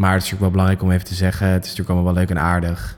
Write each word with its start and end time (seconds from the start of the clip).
maar 0.00 0.12
het 0.12 0.22
is 0.22 0.30
natuurlijk 0.30 0.40
wel 0.40 0.50
belangrijk 0.50 0.82
om 0.82 0.90
even 0.90 1.06
te 1.06 1.14
zeggen, 1.14 1.46
het 1.46 1.64
is 1.64 1.70
natuurlijk 1.70 1.88
allemaal 1.88 2.14
wel 2.14 2.22
leuk 2.22 2.30
en 2.30 2.42
aardig. 2.42 2.96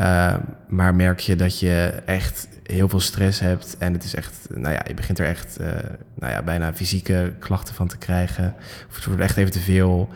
Uh, 0.00 0.34
maar 0.68 0.94
merk 0.94 1.20
je 1.20 1.36
dat 1.36 1.60
je 1.60 2.02
echt 2.04 2.48
heel 2.62 2.88
veel 2.88 3.00
stress 3.00 3.40
hebt 3.40 3.76
en 3.78 3.92
het 3.92 4.04
is 4.04 4.14
echt, 4.14 4.48
nou 4.54 4.74
ja, 4.74 4.82
je 4.86 4.94
begint 4.94 5.18
er 5.18 5.26
echt, 5.26 5.60
uh, 5.60 5.66
nou 6.14 6.32
ja, 6.32 6.42
bijna 6.42 6.74
fysieke 6.74 7.32
klachten 7.38 7.74
van 7.74 7.88
te 7.88 7.96
krijgen. 7.96 8.54
Of 8.88 8.94
het 8.94 9.04
wordt 9.04 9.20
echt 9.20 9.36
even 9.36 9.52
te 9.52 9.60
veel. 9.60 10.08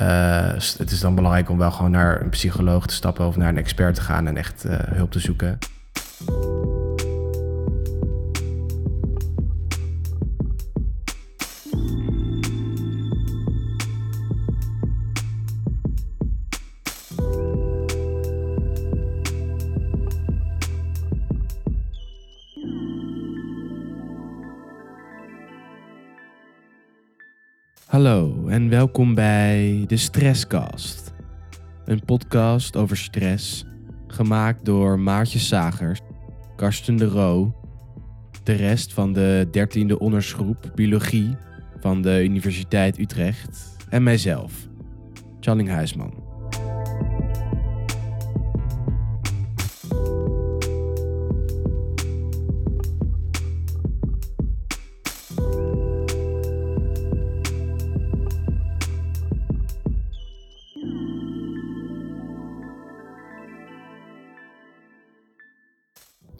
Uh, 0.00 0.52
het 0.78 0.90
is 0.90 1.00
dan 1.00 1.14
belangrijk 1.14 1.50
om 1.50 1.58
wel 1.58 1.70
gewoon 1.70 1.90
naar 1.90 2.20
een 2.20 2.28
psycholoog 2.28 2.86
te 2.86 2.94
stappen 2.94 3.26
of 3.26 3.36
naar 3.36 3.48
een 3.48 3.58
expert 3.58 3.94
te 3.94 4.00
gaan 4.00 4.26
en 4.26 4.36
echt 4.36 4.64
hulp 4.68 5.10
te 5.10 5.20
zoeken. 5.20 5.58
Hallo 27.90 28.46
en 28.48 28.68
welkom 28.68 29.14
bij 29.14 29.84
de 29.86 29.96
Stresscast. 29.96 31.14
Een 31.84 32.04
podcast 32.04 32.76
over 32.76 32.96
stress, 32.96 33.64
gemaakt 34.06 34.64
door 34.64 34.98
Maartje 34.98 35.38
Sagers, 35.38 36.00
Karsten 36.56 36.96
de 36.96 37.04
Roo, 37.04 37.54
de 38.42 38.52
rest 38.52 38.92
van 38.92 39.12
de 39.12 39.46
13e 39.46 39.98
ondersgroep 39.98 40.72
Biologie 40.74 41.36
van 41.80 42.02
de 42.02 42.24
Universiteit 42.24 42.98
Utrecht 42.98 43.76
en 43.88 44.02
mijzelf, 44.02 44.68
Challing 45.40 45.68
Huisman. 45.68 46.19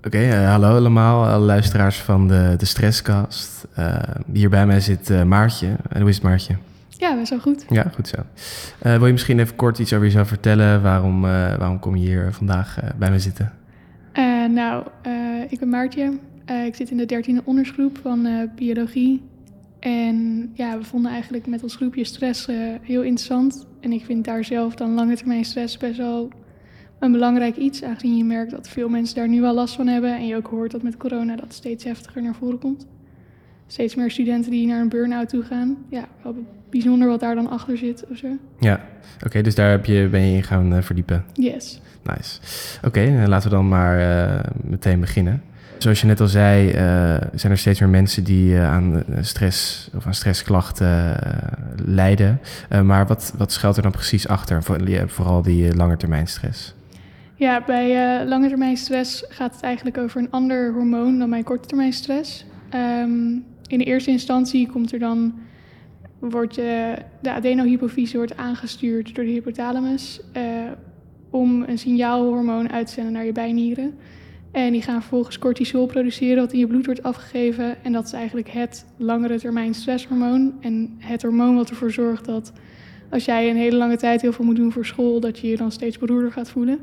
Oké, 0.05 0.19
eh, 0.19 0.51
hallo 0.51 0.77
allemaal, 0.77 1.27
alle 1.27 1.45
luisteraars 1.45 1.97
van 1.97 2.29
de, 2.29 2.55
de 2.59 2.65
Stresscast. 2.65 3.67
Uh, 3.79 3.99
hier 4.33 4.51
bij 4.51 4.67
mij 4.67 4.81
zit 4.81 5.11
uh, 5.11 5.23
Maartje. 5.23 5.77
hoe 5.99 6.09
is 6.09 6.15
het 6.15 6.25
Maartje? 6.25 6.57
Ja, 6.89 7.17
best 7.17 7.31
wel 7.31 7.41
goed. 7.41 7.65
Ja, 7.69 7.87
goed 7.95 8.09
zo. 8.09 8.17
wil 8.79 9.07
je 9.07 9.13
misschien 9.13 9.39
even 9.39 9.57
kort 9.57 9.79
iets 9.79 9.93
over 9.93 10.05
jezelf 10.05 10.29
vertellen? 10.29 10.83
Waarom, 10.83 11.21
waarom 11.21 11.79
kom 11.79 11.97
je 11.97 12.07
hier 12.07 12.33
vandaag 12.33 12.79
bij 12.99 13.09
mij 13.11 13.19
zitten? 13.19 13.53
nou, 14.55 14.85
ik 15.49 15.59
ben 15.59 15.69
Maartje. 15.69 16.19
ik 16.67 16.75
zit 16.75 16.91
in 16.91 16.97
de 16.97 17.07
dertiende 17.07 17.43
ondersgroep 17.45 17.99
van 18.03 18.51
biologie. 18.57 19.23
En 19.81 20.51
ja, 20.55 20.79
we 20.79 20.85
vonden 20.85 21.11
eigenlijk 21.13 21.47
met 21.47 21.63
ons 21.63 21.77
groepje 21.77 22.05
stress 22.05 22.47
heel 22.83 23.03
interessant. 23.03 23.67
En 23.81 23.93
ik 23.93 24.05
vind 24.05 24.25
daar 24.25 24.45
zelf 24.45 24.75
dan 24.75 24.95
lange 24.95 25.17
termijn 25.17 25.45
stress 25.45 25.77
best 25.77 25.97
wel 25.97 26.29
een 27.01 27.13
belangrijk 27.13 27.57
iets, 27.57 27.83
aangezien 27.83 28.17
je 28.17 28.25
merkt 28.25 28.51
dat 28.51 28.69
veel 28.69 28.89
mensen 28.89 29.17
daar 29.17 29.29
nu 29.29 29.41
wel 29.41 29.55
last 29.55 29.75
van 29.75 29.87
hebben. 29.87 30.17
En 30.17 30.27
je 30.27 30.37
ook 30.37 30.47
hoort 30.47 30.71
dat 30.71 30.83
met 30.83 30.97
corona 30.97 31.37
dat 31.37 31.53
steeds 31.55 31.85
heftiger 31.85 32.23
naar 32.23 32.35
voren 32.35 32.59
komt. 32.59 32.87
Steeds 33.67 33.95
meer 33.95 34.11
studenten 34.11 34.51
die 34.51 34.67
naar 34.67 34.81
een 34.81 34.89
burn-out 34.89 35.29
toe 35.29 35.43
gaan. 35.43 35.77
Ja, 35.89 36.05
wel 36.23 36.35
bijzonder 36.71 37.09
wat 37.09 37.21
daar 37.21 37.35
dan 37.35 37.51
achter 37.51 37.79
zit 37.79 38.05
of 38.11 38.17
zo. 38.17 38.27
Ja, 38.59 38.81
oké, 39.25 39.41
dus 39.41 39.55
daar 39.55 39.71
heb 39.71 39.85
je, 39.85 40.09
ben 40.11 40.21
je 40.21 40.37
in 40.37 40.43
gaan 40.43 40.75
uh, 40.75 40.83
verdiepen? 40.83 41.25
Yes. 41.33 41.81
Nice. 42.03 42.39
Oké, 42.85 42.87
okay, 42.87 43.27
laten 43.27 43.51
we 43.51 43.57
dan 43.57 43.69
maar 43.69 44.01
uh, 44.01 44.41
meteen 44.65 45.01
beginnen. 45.01 45.43
Zoals 45.79 46.01
je 46.01 46.07
net 46.07 46.21
al 46.21 46.29
zei, 46.29 46.67
uh, 46.67 46.75
zijn 47.35 47.53
er 47.53 47.59
steeds 47.59 47.81
meer 47.81 47.89
mensen 47.89 48.25
die 48.25 48.59
aan 48.59 49.05
stress 49.21 49.91
of 49.97 50.07
aan 50.07 50.15
stressklachten 50.15 51.17
lijden. 51.85 52.41
maar 52.85 53.07
wat, 53.07 53.35
wat 53.37 53.53
schuilt 53.53 53.77
er 53.77 53.83
dan 53.83 53.93
precies 53.93 54.29
achter? 54.29 54.63
Vooral 55.07 55.43
die 55.43 55.77
langetermijnstress. 55.77 56.75
Ja, 57.41 57.63
bij 57.67 58.21
uh, 58.21 58.29
lange 58.29 58.49
termijn 58.49 58.77
stress 58.77 59.25
gaat 59.29 59.55
het 59.55 59.63
eigenlijk 59.63 59.99
over 59.99 60.21
een 60.21 60.31
ander 60.31 60.73
hormoon 60.73 61.19
dan 61.19 61.31
bij 61.31 61.43
korte 61.43 61.69
termijn 61.69 61.93
stress. 61.93 62.45
Um, 62.75 63.45
in 63.67 63.79
de 63.79 63.85
eerste 63.85 64.11
instantie 64.11 64.69
komt 64.69 64.93
er 64.93 64.99
dan, 64.99 65.35
wordt 66.19 66.59
uh, 66.59 66.65
de 67.23 67.31
adenohypofyse 67.31 68.17
wordt 68.17 68.37
aangestuurd 68.37 69.15
door 69.15 69.25
de 69.25 69.31
hypothalamus 69.31 70.21
uh, 70.37 70.43
om 71.31 71.63
een 71.63 71.79
signaalhormoon 71.79 72.71
uit 72.71 72.87
te 72.87 72.93
zenden 72.93 73.13
naar 73.13 73.25
je 73.25 73.33
bijnieren. 73.33 73.95
En 74.53 74.73
die 74.73 74.83
gaan 74.83 75.01
vervolgens 75.01 75.39
cortisol 75.39 75.87
produceren, 75.87 76.43
wat 76.43 76.53
in 76.53 76.59
je 76.59 76.67
bloed 76.67 76.87
wordt 76.87 77.03
afgegeven. 77.03 77.85
En 77.85 77.93
dat 77.93 78.05
is 78.05 78.13
eigenlijk 78.13 78.49
het 78.49 78.87
langere 78.97 79.39
termijn 79.39 79.75
stresshormoon. 79.75 80.53
En 80.61 80.97
het 80.99 81.23
hormoon 81.23 81.55
wat 81.57 81.71
ervoor 81.71 81.91
zorgt 81.91 82.25
dat 82.25 82.53
als 83.11 83.25
jij 83.25 83.51
een 83.51 83.57
hele 83.57 83.77
lange 83.77 83.97
tijd 83.97 84.21
heel 84.21 84.33
veel 84.33 84.45
moet 84.45 84.57
doen 84.57 84.73
voor 84.73 84.87
school, 84.87 85.21
dat 85.21 85.39
je 85.39 85.49
je 85.49 85.57
dan 85.57 85.73
steeds 85.73 85.99
beroerder 85.99 86.33
gaat 86.33 86.51
voelen. 86.51 86.79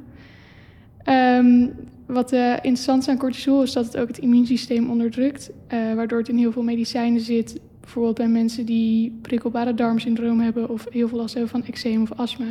Um, 1.09 1.73
wat 2.06 2.34
uh, 2.34 2.53
interessant 2.53 3.01
is 3.01 3.07
aan 3.07 3.18
cortisol 3.18 3.62
is 3.62 3.73
dat 3.73 3.85
het 3.85 3.97
ook 3.97 4.07
het 4.07 4.18
immuunsysteem 4.18 4.90
onderdrukt, 4.90 5.50
uh, 5.73 5.94
waardoor 5.94 6.18
het 6.18 6.29
in 6.29 6.38
heel 6.38 6.51
veel 6.51 6.63
medicijnen 6.63 7.22
zit. 7.22 7.59
Bijvoorbeeld 7.81 8.16
bij 8.16 8.28
mensen 8.28 8.66
die 8.66 9.18
prikkelbare 9.22 9.73
darmsyndroom 9.73 10.40
hebben 10.40 10.69
of 10.69 10.85
heel 10.90 11.07
veel 11.07 11.18
last 11.18 11.34
hebben 11.34 11.51
van 11.51 11.63
eczeem 11.63 12.01
of 12.01 12.12
astma. 12.12 12.45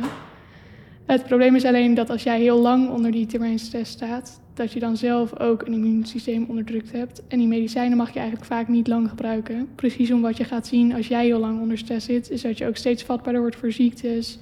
Het 1.05 1.23
probleem 1.25 1.55
is 1.55 1.65
alleen 1.65 1.93
dat 1.93 2.09
als 2.09 2.23
jij 2.23 2.39
heel 2.39 2.59
lang 2.59 2.89
onder 2.89 3.11
die 3.11 3.25
termijnstress 3.25 3.91
staat, 3.91 4.41
dat 4.53 4.71
je 4.71 4.79
dan 4.79 4.97
zelf 4.97 5.39
ook 5.39 5.61
een 5.61 5.73
immuunsysteem 5.73 6.45
onderdrukt 6.47 6.91
hebt. 6.91 7.21
En 7.27 7.37
die 7.37 7.47
medicijnen 7.47 7.97
mag 7.97 8.13
je 8.13 8.19
eigenlijk 8.19 8.47
vaak 8.47 8.67
niet 8.67 8.87
lang 8.87 9.09
gebruiken. 9.09 9.67
Precies 9.75 10.11
om 10.11 10.21
wat 10.21 10.37
je 10.37 10.43
gaat 10.43 10.67
zien 10.67 10.93
als 10.93 11.07
jij 11.07 11.25
heel 11.25 11.39
lang 11.39 11.61
onder 11.61 11.77
stress 11.77 12.05
zit, 12.05 12.29
is 12.29 12.41
dat 12.41 12.57
je 12.57 12.67
ook 12.67 12.75
steeds 12.75 13.03
vatbaarder 13.03 13.41
wordt 13.41 13.55
voor 13.55 13.71
ziektes. 13.71 14.39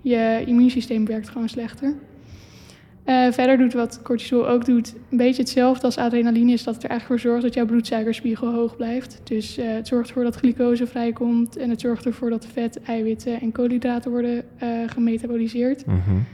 Je 0.00 0.42
immuunsysteem 0.46 1.06
werkt 1.06 1.28
gewoon 1.28 1.48
slechter. 1.48 1.94
Uh, 3.06 3.32
verder 3.32 3.58
doet 3.58 3.72
wat 3.72 4.00
cortisol 4.02 4.48
ook 4.48 4.64
doet, 4.64 4.94
een 5.10 5.16
beetje 5.16 5.42
hetzelfde 5.42 5.84
als 5.84 5.96
adrenaline, 5.96 6.52
is 6.52 6.64
dat 6.64 6.74
het 6.74 6.84
er 6.84 6.90
eigenlijk 6.90 7.20
voor 7.20 7.30
zorgt 7.30 7.44
dat 7.44 7.54
jouw 7.54 7.66
bloedsuikerspiegel 7.66 8.52
hoog 8.52 8.76
blijft. 8.76 9.20
Dus 9.24 9.58
uh, 9.58 9.64
het 9.68 9.88
zorgt 9.88 10.08
ervoor 10.08 10.24
dat 10.24 10.36
glucose 10.36 10.86
vrijkomt 10.86 11.56
en 11.56 11.70
het 11.70 11.80
zorgt 11.80 12.06
ervoor 12.06 12.30
dat 12.30 12.46
vet, 12.52 12.82
eiwitten 12.82 13.40
en 13.40 13.52
koolhydraten 13.52 14.10
worden 14.10 14.42
uh, 14.62 14.68
gemetaboliseerd. 14.86 15.84
-hmm. 15.84 16.24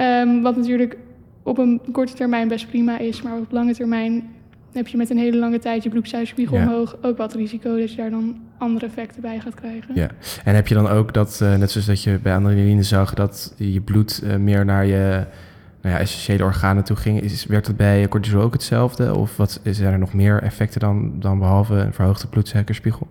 um, 0.00 0.42
wat 0.42 0.56
natuurlijk 0.56 0.96
op 1.42 1.58
een 1.58 1.80
korte 1.92 2.12
termijn 2.12 2.48
best 2.48 2.68
prima 2.68 2.98
is, 2.98 3.22
maar 3.22 3.38
op 3.38 3.50
lange 3.50 3.74
termijn 3.74 4.30
heb 4.72 4.88
je 4.88 4.96
met 4.96 5.10
een 5.10 5.18
hele 5.18 5.36
lange 5.36 5.58
tijd 5.58 5.82
je 5.82 5.88
bloedsuikerspiegel 5.88 6.56
ja. 6.56 6.62
omhoog 6.62 6.96
ook 7.02 7.16
wat 7.16 7.34
risico 7.34 7.78
dat 7.78 7.90
je 7.90 7.96
daar 7.96 8.10
dan 8.10 8.40
andere 8.58 8.86
effecten 8.86 9.22
bij 9.22 9.40
gaat 9.40 9.54
krijgen. 9.54 9.94
Ja, 9.94 10.08
en 10.44 10.54
heb 10.54 10.66
je 10.66 10.74
dan 10.74 10.88
ook 10.88 11.14
dat, 11.14 11.40
net 11.40 11.70
zoals 11.70 11.86
dat 11.86 12.02
je 12.02 12.18
bij 12.22 12.34
adrenaline 12.34 12.82
zag, 12.82 13.14
dat 13.14 13.54
je 13.56 13.80
bloed 13.80 14.22
meer 14.38 14.64
naar 14.64 14.86
je 14.86 15.24
nou 15.82 15.94
ja, 15.94 16.00
essentiële 16.00 16.44
organen 16.44 16.84
toe 16.84 16.96
ging. 16.96 17.20
Is, 17.20 17.46
werkt 17.46 17.66
dat 17.66 17.76
bij 17.76 18.08
cortisol 18.08 18.40
ook 18.40 18.52
hetzelfde? 18.52 19.14
Of 19.14 19.36
wat, 19.36 19.60
zijn 19.64 19.92
er 19.92 19.98
nog 19.98 20.14
meer 20.14 20.42
effecten 20.42 20.80
dan, 20.80 21.20
dan 21.20 21.38
behalve 21.38 21.74
een 21.74 21.92
verhoogde 21.92 22.26
bloedsuikerspiegel? 22.26 23.06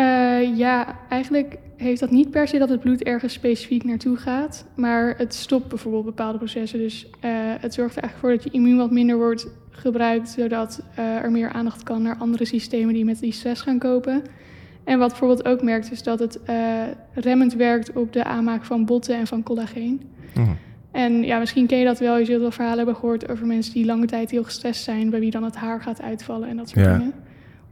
Uh, 0.00 0.56
ja, 0.56 0.98
eigenlijk 1.08 1.58
heeft 1.76 2.00
dat 2.00 2.10
niet 2.10 2.30
per 2.30 2.48
se 2.48 2.58
dat 2.58 2.68
het 2.68 2.80
bloed 2.80 3.02
ergens 3.02 3.32
specifiek 3.32 3.84
naartoe 3.84 4.16
gaat. 4.16 4.66
Maar 4.76 5.14
het 5.16 5.34
stopt 5.34 5.68
bijvoorbeeld 5.68 6.04
bepaalde 6.04 6.38
processen. 6.38 6.78
Dus 6.78 7.06
uh, 7.06 7.30
het 7.60 7.74
zorgt 7.74 7.96
er 7.96 8.02
eigenlijk 8.02 8.18
voor 8.18 8.30
dat 8.30 8.44
je 8.44 8.58
immuun 8.58 8.76
wat 8.76 8.90
minder 8.90 9.16
wordt 9.16 9.48
gebruikt. 9.70 10.28
Zodat 10.28 10.82
uh, 10.98 11.16
er 11.16 11.30
meer 11.30 11.52
aandacht 11.52 11.82
kan 11.82 12.02
naar 12.02 12.16
andere 12.16 12.44
systemen 12.44 12.94
die 12.94 13.04
met 13.04 13.20
die 13.20 13.32
stress 13.32 13.62
gaan 13.62 13.78
kopen. 13.78 14.22
En 14.84 14.98
wat 14.98 15.08
bijvoorbeeld 15.08 15.44
ook 15.44 15.62
merkt 15.62 15.92
is 15.92 16.02
dat 16.02 16.18
het 16.18 16.40
remmend 17.14 17.54
werkt 17.54 17.92
op 17.92 18.12
de 18.12 18.24
aanmaak 18.24 18.64
van 18.64 18.84
botten 18.84 19.16
en 19.16 19.26
van 19.26 19.42
collageen. 19.42 20.02
Mm. 20.34 20.56
En 20.90 21.22
ja, 21.22 21.38
misschien 21.38 21.66
ken 21.66 21.78
je 21.78 21.84
dat 21.84 21.98
wel. 21.98 22.18
Je 22.18 22.24
zult 22.24 22.40
wel 22.40 22.50
verhalen 22.50 22.78
hebben 22.78 22.96
gehoord 22.96 23.28
over 23.28 23.46
mensen 23.46 23.72
die 23.72 23.84
lange 23.84 24.06
tijd 24.06 24.30
heel 24.30 24.44
gestrest 24.44 24.82
zijn, 24.82 25.10
bij 25.10 25.20
wie 25.20 25.30
dan 25.30 25.44
het 25.44 25.56
haar 25.56 25.80
gaat 25.80 26.02
uitvallen 26.02 26.48
en 26.48 26.56
dat 26.56 26.68
soort 26.68 26.84
dingen. 26.84 27.12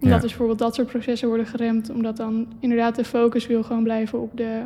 Omdat 0.01 0.21
dus 0.21 0.31
bijvoorbeeld 0.31 0.59
dat 0.59 0.75
soort 0.75 0.89
processen 0.89 1.29
worden 1.29 1.47
geremd, 1.47 1.91
omdat 1.91 2.17
dan 2.17 2.47
inderdaad 2.61 2.97
de 2.97 3.05
focus 3.05 3.47
wil 3.47 3.63
gewoon 3.63 3.83
blijven 3.83 4.21
op 4.21 4.37
de 4.37 4.63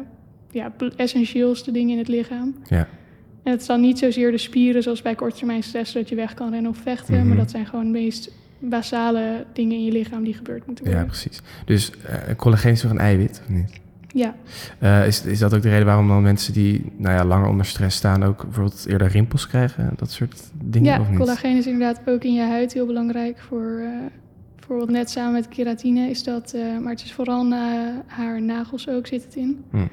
ja, 0.50 0.72
essentieelste 0.96 1.70
dingen 1.70 1.92
in 1.92 1.98
het 1.98 2.08
lichaam. 2.08 2.54
Ja. 2.68 2.88
En 3.42 3.50
het 3.52 3.60
is 3.60 3.66
dan 3.66 3.80
niet 3.80 3.98
zozeer 3.98 4.30
de 4.30 4.38
spieren 4.38 4.82
zoals 4.82 5.02
bij 5.02 5.14
korttermijn 5.14 5.62
stress, 5.62 5.92
dat 5.92 6.08
je 6.08 6.14
weg 6.14 6.34
kan 6.34 6.50
rennen 6.50 6.70
of 6.70 6.78
vechten, 6.78 7.14
maar 7.14 7.24
mhm. 7.24 7.36
dat 7.36 7.50
zijn 7.50 7.66
gewoon 7.66 7.84
de 7.84 7.90
meest 7.90 8.30
basale 8.58 9.44
dingen 9.52 9.76
in 9.76 9.84
je 9.84 9.92
lichaam 9.92 10.24
die 10.24 10.34
gebeurd 10.34 10.66
moeten 10.66 10.84
worden. 10.84 11.02
Ja, 11.02 11.08
precies. 11.08 11.40
Dus 11.64 11.90
uh, 11.90 12.36
collageen 12.36 12.72
is 12.72 12.80
toch 12.80 12.90
een 12.90 12.98
eiwit, 12.98 13.40
of 13.42 13.48
niet? 13.48 13.80
Ja. 14.12 14.34
Uh, 14.82 15.06
is, 15.06 15.24
is 15.24 15.38
dat 15.38 15.54
ook 15.54 15.62
de 15.62 15.68
reden 15.68 15.86
waarom 15.86 16.08
dan 16.08 16.22
mensen 16.22 16.52
die 16.52 16.92
nou 16.96 17.14
ja, 17.14 17.24
langer 17.24 17.48
onder 17.48 17.66
stress 17.66 17.96
staan 17.96 18.24
ook 18.24 18.42
bijvoorbeeld 18.42 18.86
eerder 18.86 19.08
rimpels 19.08 19.46
krijgen? 19.46 19.92
Dat 19.96 20.10
soort 20.10 20.42
dingen? 20.52 21.00
Ja, 21.00 21.16
collageen 21.16 21.56
is 21.56 21.66
inderdaad 21.66 22.00
ook 22.04 22.24
in 22.24 22.34
je 22.34 22.42
huid 22.42 22.72
heel 22.72 22.86
belangrijk 22.86 23.38
voor... 23.38 23.80
Uh, 23.80 23.88
bijvoorbeeld 24.56 24.90
net 24.90 25.10
samen 25.10 25.32
met 25.32 25.48
keratine 25.48 26.10
is 26.10 26.22
dat... 26.24 26.52
Uh, 26.54 26.78
maar 26.78 26.92
het 26.92 27.02
is 27.02 27.12
vooral 27.12 27.46
na 27.46 27.92
haar 28.06 28.42
nagels 28.42 28.88
ook 28.88 29.06
zit 29.06 29.24
het 29.24 29.34
in. 29.34 29.64
Hm. 29.70 29.86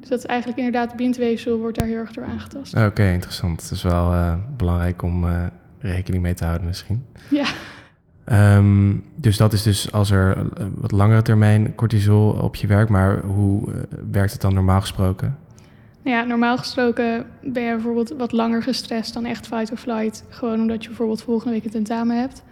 Dus 0.00 0.08
dat 0.08 0.18
is 0.18 0.26
eigenlijk 0.26 0.58
inderdaad 0.58 0.96
bindweefsel 0.96 1.58
wordt 1.58 1.78
daar 1.78 1.86
heel 1.86 1.98
erg 1.98 2.12
door 2.12 2.24
aangetast. 2.24 2.74
Oké, 2.76 3.10
interessant. 3.12 3.62
Het 3.62 3.70
is 3.70 3.82
wel 3.82 4.36
belangrijk 4.56 5.02
om 5.02 5.24
rekening 5.78 6.22
mee 6.22 6.34
te 6.34 6.44
houden 6.44 6.66
misschien. 6.66 7.04
Ja. 7.30 7.46
Um, 8.32 9.04
dus 9.14 9.36
dat 9.36 9.52
is 9.52 9.62
dus 9.62 9.92
als 9.92 10.10
er 10.10 10.46
wat 10.74 10.92
langere 10.92 11.22
termijn 11.22 11.74
cortisol 11.74 12.30
op 12.30 12.56
je 12.56 12.66
werkt. 12.66 12.90
Maar 12.90 13.20
hoe 13.20 13.68
uh, 13.68 13.74
werkt 14.10 14.32
het 14.32 14.40
dan 14.40 14.54
normaal 14.54 14.80
gesproken? 14.80 15.38
Nou 16.02 16.16
ja, 16.16 16.24
normaal 16.24 16.58
gesproken 16.58 17.26
ben 17.42 17.62
je 17.62 17.72
bijvoorbeeld 17.72 18.14
wat 18.18 18.32
langer 18.32 18.62
gestrest 18.62 19.14
dan 19.14 19.24
echt 19.24 19.46
fight 19.46 19.70
or 19.70 19.76
flight. 19.76 20.24
Gewoon 20.28 20.60
omdat 20.60 20.82
je 20.82 20.88
bijvoorbeeld 20.88 21.22
volgende 21.22 21.52
week 21.52 21.64
een 21.64 21.70
tentamen 21.70 22.20
hebt. 22.20 22.42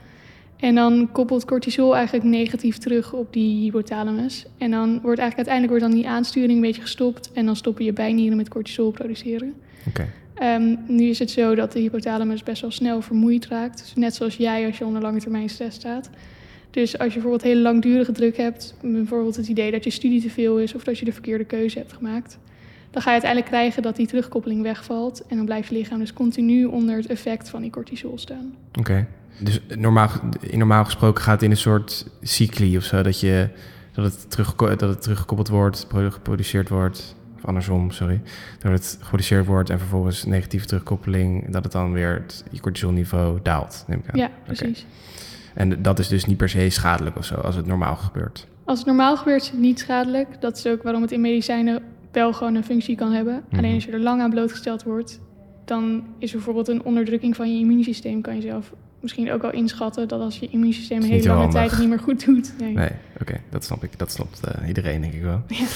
En 0.57 0.75
dan 0.75 1.09
koppelt 1.13 1.45
cortisol 1.45 1.97
eigenlijk 1.97 2.25
negatief 2.25 2.79
terug 2.79 3.13
op 3.13 3.33
die 3.33 3.63
hypothalamus. 3.63 4.47
En 4.59 4.71
dan 4.71 4.89
wordt 4.89 5.21
eigenlijk 5.21 5.49
uiteindelijk 5.49 5.71
wordt 5.71 5.85
dan 5.85 6.03
die 6.03 6.09
aansturing 6.09 6.53
een 6.53 6.61
beetje 6.61 6.83
gestopt. 6.83 7.33
En 7.33 7.47
dan 7.47 7.57
stoppen 7.57 7.85
je 7.85 7.93
bijnieren 7.93 8.37
met 8.37 8.49
cortisol 8.49 8.91
produceren. 8.91 9.55
Oké. 9.79 9.89
Okay. 9.89 10.09
Um, 10.43 10.79
nu 10.87 11.05
is 11.05 11.19
het 11.19 11.31
zo 11.31 11.55
dat 11.55 11.73
de 11.73 11.81
hypothalamus 11.81 12.43
best 12.43 12.63
wel 12.63 12.71
snel 12.71 13.01
vermoeid 13.01 13.47
raakt. 13.47 13.79
Dus 13.79 13.95
net 13.95 14.15
zoals 14.15 14.37
jij 14.37 14.67
als 14.67 14.79
je 14.79 14.85
onder 14.85 15.03
lange 15.03 15.21
termijn 15.21 15.49
stress 15.49 15.77
staat. 15.77 16.11
Dus 16.71 16.99
als 16.99 17.09
je 17.09 17.13
bijvoorbeeld 17.13 17.43
hele 17.43 17.61
langdurige 17.61 18.13
druk 18.13 18.37
hebt, 18.37 18.75
bijvoorbeeld 18.83 19.37
het 19.37 19.49
idee 19.49 19.71
dat 19.71 19.85
je 19.85 19.91
studie 19.91 20.23
te 20.23 20.31
veel 20.31 20.59
is 20.59 20.75
of 20.75 20.85
dat 20.85 20.99
je 20.99 21.05
de 21.05 21.13
verkeerde 21.13 21.45
keuze 21.45 21.79
hebt 21.79 21.93
gemaakt, 21.93 22.39
dan 22.91 23.03
ga 23.03 23.09
je 23.09 23.21
uiteindelijk 23.21 23.51
krijgen 23.51 23.83
dat 23.83 23.97
die 23.97 24.07
terugkoppeling 24.07 24.63
wegvalt. 24.63 25.27
En 25.27 25.37
dan 25.37 25.45
blijft 25.45 25.69
je 25.69 25.75
lichaam 25.75 25.99
dus 25.99 26.13
continu 26.13 26.65
onder 26.65 26.97
het 26.97 27.07
effect 27.07 27.49
van 27.49 27.63
die 27.63 27.71
cortisol 27.71 28.19
staan. 28.19 28.55
Oké. 28.79 29.07
Dus 29.39 29.61
normaal, 29.77 30.11
normaal 30.51 30.85
gesproken 30.85 31.23
gaat 31.23 31.35
het 31.35 31.43
in 31.43 31.51
een 31.51 31.57
soort 31.57 32.07
cycli 32.23 32.77
of 32.77 32.85
zo, 32.85 33.03
dat, 33.03 33.21
je, 33.21 33.49
dat, 33.93 34.05
het, 34.05 34.31
terug, 34.31 34.55
dat 34.55 34.81
het 34.81 35.03
teruggekoppeld 35.03 35.49
wordt, 35.49 35.87
geproduceerd 35.91 36.69
wordt, 36.69 37.15
of 37.43 37.49
andersom, 37.49 37.91
sorry, 37.91 38.21
dat 38.59 38.73
het 38.73 38.99
geproduceerd 39.01 39.47
wordt 39.47 39.71
en 39.71 39.79
vervolgens 39.79 40.25
negatieve 40.25 40.67
terugkoppeling, 40.67 41.51
dat 41.51 41.63
het 41.63 41.73
dan 41.73 41.93
weer 41.93 42.13
het 42.13 42.61
cortisolniveau 42.61 43.39
daalt, 43.43 43.85
neem 43.87 43.99
ik 43.99 44.11
aan. 44.13 44.19
Ja, 44.19 44.31
precies. 44.45 44.81
Okay. 44.81 44.85
En 45.55 45.83
dat 45.83 45.99
is 45.99 46.09
dus 46.09 46.25
niet 46.25 46.37
per 46.37 46.49
se 46.49 46.71
schadelijk 46.71 47.17
of 47.17 47.25
zo, 47.25 47.35
als 47.35 47.57
het 47.57 47.67
normaal 47.67 47.97
gebeurt? 47.97 48.47
Als 48.65 48.79
het 48.79 48.87
normaal 48.87 49.17
gebeurt, 49.17 49.43
is 49.43 49.51
het 49.51 49.59
niet 49.59 49.79
schadelijk. 49.79 50.41
Dat 50.41 50.57
is 50.57 50.67
ook 50.67 50.83
waarom 50.83 51.03
het 51.03 51.13
in 51.13 51.21
medicijnen 51.21 51.83
wel 52.13 52.33
gewoon 52.33 52.55
een 52.55 52.65
functie 52.65 52.97
kan 52.97 53.13
hebben. 53.13 53.35
Mm 53.35 53.43
-hmm. 53.49 53.59
Alleen 53.59 53.75
als 53.75 53.85
je 53.85 53.93
er 53.93 54.01
lang 54.01 54.21
aan 54.21 54.31
blootgesteld 54.31 54.83
wordt, 54.83 55.21
dan 55.65 56.05
is 56.19 56.33
bijvoorbeeld 56.33 56.69
een 56.69 56.83
onderdrukking 56.83 57.37
van 57.37 57.53
je 57.55 57.61
immuunsysteem, 57.61 58.21
kan 58.21 58.35
je 58.35 58.41
zelf 58.41 58.73
misschien 59.03 59.33
ook 59.33 59.43
al 59.43 59.53
inschatten 59.53 60.09
dat 60.09 60.21
als 60.21 60.39
je 60.39 60.49
immuunsysteem 60.51 61.03
hele 61.03 61.29
lange 61.29 61.53
tijd 61.53 61.71
het 61.71 61.81
niet 61.81 61.89
meer 61.89 61.99
goed 61.99 62.25
doet. 62.25 62.53
Nee, 62.59 62.75
nee 62.75 62.91
oké, 63.13 63.23
okay, 63.23 63.41
dat 63.51 63.65
snap 63.65 63.85
ik. 63.85 63.99
Dat 63.99 64.13
snapt 64.13 64.41
uh, 64.45 64.69
iedereen, 64.69 65.01
denk 65.01 65.13
ik 65.13 65.23
wel. 65.23 65.43
Ja. 65.47 65.67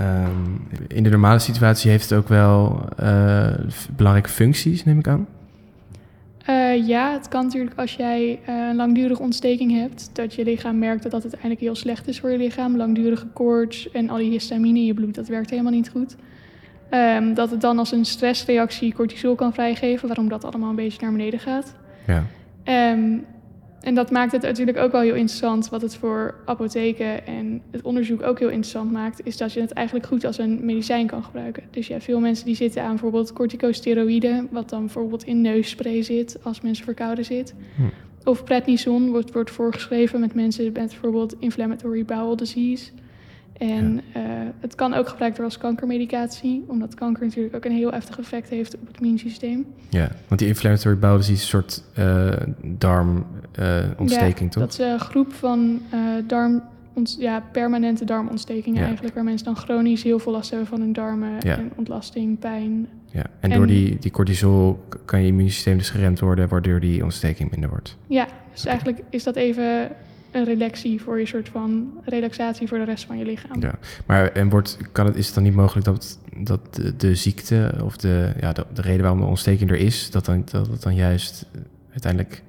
Um, 0.00 0.66
in 0.88 1.02
de 1.02 1.10
normale 1.10 1.38
situatie 1.38 1.90
heeft 1.90 2.10
het 2.10 2.18
ook 2.18 2.28
wel 2.28 2.84
uh, 3.00 3.46
belangrijke 3.96 4.30
functies, 4.30 4.84
neem 4.84 4.98
ik 4.98 5.08
aan. 5.08 5.26
Uh, 6.48 6.86
ja, 6.88 7.12
het 7.12 7.28
kan 7.28 7.44
natuurlijk 7.44 7.78
als 7.78 7.94
jij 7.94 8.40
een 8.46 8.76
langdurige 8.76 9.22
ontsteking 9.22 9.72
hebt, 9.72 10.10
dat 10.12 10.34
je 10.34 10.44
lichaam 10.44 10.78
merkt 10.78 11.02
dat 11.02 11.12
dat 11.12 11.22
uiteindelijk 11.22 11.60
heel 11.60 11.74
slecht 11.74 12.08
is 12.08 12.20
voor 12.20 12.30
je 12.30 12.38
lichaam. 12.38 12.76
Langdurige 12.76 13.26
koorts 13.26 13.90
en 13.90 14.10
al 14.10 14.16
die 14.16 14.30
histamine 14.30 14.78
in 14.78 14.84
je 14.84 14.94
bloed, 14.94 15.14
dat 15.14 15.28
werkt 15.28 15.50
helemaal 15.50 15.72
niet 15.72 15.90
goed. 15.90 16.16
Um, 16.90 17.34
dat 17.34 17.50
het 17.50 17.60
dan 17.60 17.78
als 17.78 17.92
een 17.92 18.04
stressreactie 18.04 18.94
cortisol 18.94 19.34
kan 19.34 19.52
vrijgeven, 19.52 20.06
waarom 20.08 20.28
dat 20.28 20.44
allemaal 20.44 20.70
een 20.70 20.76
beetje 20.76 21.00
naar 21.00 21.12
beneden 21.12 21.40
gaat. 21.40 21.74
Ja. 22.06 22.24
Um, 22.68 23.26
en 23.84 23.94
dat 23.94 24.10
maakt 24.10 24.32
het 24.32 24.42
natuurlijk 24.42 24.78
ook 24.78 24.92
wel 24.92 25.00
heel 25.00 25.14
interessant. 25.14 25.68
Wat 25.68 25.82
het 25.82 25.96
voor 25.96 26.34
apotheken 26.44 27.26
en 27.26 27.62
het 27.70 27.82
onderzoek 27.82 28.22
ook 28.22 28.38
heel 28.38 28.48
interessant 28.48 28.92
maakt, 28.92 29.26
is 29.26 29.36
dat 29.36 29.52
je 29.52 29.60
het 29.60 29.72
eigenlijk 29.72 30.06
goed 30.06 30.24
als 30.24 30.38
een 30.38 30.64
medicijn 30.64 31.06
kan 31.06 31.24
gebruiken. 31.24 31.62
Dus 31.70 31.86
je 31.86 31.92
hebt 31.92 32.04
veel 32.04 32.20
mensen 32.20 32.46
die 32.46 32.54
zitten 32.54 32.82
aan 32.82 32.90
bijvoorbeeld 32.90 33.32
corticosteroïden, 33.32 34.48
wat 34.50 34.68
dan 34.68 34.80
bijvoorbeeld 34.80 35.24
in 35.24 35.40
neusspray 35.40 36.02
zit 36.02 36.38
als 36.42 36.60
mensen 36.60 36.84
verkouden 36.84 37.24
zit. 37.24 37.54
Hm. 37.76 37.82
Of 38.28 38.44
prednison 38.44 39.10
wordt, 39.10 39.32
wordt 39.32 39.50
voorgeschreven 39.50 40.20
met 40.20 40.34
mensen 40.34 40.64
met 40.64 40.72
bijvoorbeeld 40.72 41.36
inflammatory 41.38 42.04
bowel 42.04 42.36
disease. 42.36 42.90
En 43.58 44.00
ja. 44.14 44.20
uh, 44.20 44.26
het 44.60 44.74
kan 44.74 44.94
ook 44.94 45.08
gebruikt 45.08 45.36
worden 45.36 45.54
als 45.54 45.62
kankermedicatie, 45.62 46.64
omdat 46.66 46.94
kanker 46.94 47.24
natuurlijk 47.24 47.54
ook 47.56 47.64
een 47.64 47.72
heel 47.72 47.92
heftig 47.92 48.18
effect 48.18 48.48
heeft 48.48 48.74
op 48.74 48.86
het 48.86 48.96
immuunsysteem. 49.00 49.66
Ja, 49.88 50.08
want 50.28 50.40
die 50.40 50.48
inflammatory 50.48 50.98
bowel 50.98 51.16
disease 51.16 51.32
is 51.42 51.52
een 51.52 51.62
soort 51.62 51.82
uh, 51.98 52.32
darmontsteking, 52.62 54.54
ja, 54.54 54.60
toch? 54.60 54.62
dat 54.62 54.72
is 54.72 54.78
een 54.78 55.00
groep 55.00 55.32
van 55.32 55.80
uh, 55.94 56.00
darm, 56.26 56.62
ont, 56.94 57.16
ja, 57.18 57.42
permanente 57.52 58.04
darmontstekingen 58.04 58.78
Ja. 58.80 58.84
eigenlijk, 58.86 59.14
waar 59.14 59.24
mensen 59.24 59.44
dan 59.46 59.56
chronisch 59.56 60.02
heel 60.02 60.18
veel 60.18 60.32
last 60.32 60.50
hebben 60.50 60.68
van 60.68 60.80
hun 60.80 60.92
darmen 60.92 61.30
Ja. 61.40 61.56
en 61.56 61.72
ontlasting, 61.76 62.38
pijn. 62.38 62.88
Ja, 63.10 63.22
en, 63.40 63.50
En- 63.50 63.56
door 63.56 63.66
die, 63.66 63.98
die 63.98 64.10
cortisol 64.10 64.84
kan 65.04 65.20
je 65.20 65.26
immuunsysteem 65.26 65.78
dus 65.78 65.90
geremd 65.90 66.20
worden, 66.20 66.48
waardoor 66.48 66.80
die 66.80 67.02
ontsteking 67.02 67.50
minder 67.50 67.68
wordt. 67.70 67.96
Ja, 68.06 68.26
dus 68.52 68.64
eigenlijk 68.66 69.02
is 69.10 69.22
dat 69.22 69.36
even 69.36 69.88
een 70.34 70.44
relaxie 70.44 71.00
voor 71.02 71.18
je 71.18 71.26
soort 71.26 71.48
van 71.48 71.90
relaxatie 72.04 72.68
voor 72.68 72.78
de 72.78 72.84
rest 72.84 73.04
van 73.04 73.18
je 73.18 73.24
lichaam. 73.24 73.60
Ja. 73.60 73.74
Maar 74.06 74.32
en 74.32 74.48
wordt, 74.48 74.78
kan 74.92 75.06
het, 75.06 75.16
is 75.16 75.26
het 75.26 75.34
dan 75.34 75.44
niet 75.44 75.54
mogelijk 75.54 75.86
dat, 75.86 76.18
dat 76.36 76.74
de, 76.74 76.96
de 76.96 77.14
ziekte 77.14 77.74
of 77.84 77.96
de, 77.96 78.32
ja, 78.40 78.52
de, 78.52 78.66
de 78.72 78.82
reden 78.82 79.00
waarom 79.00 79.20
de 79.20 79.26
ontsteking 79.26 79.70
er 79.70 79.76
is, 79.76 80.10
dat, 80.10 80.24
dan, 80.24 80.42
dat 80.50 80.66
het 80.66 80.82
dan 80.82 80.94
juist 80.94 81.46
eh, 81.54 81.60
uiteindelijk 81.90 82.42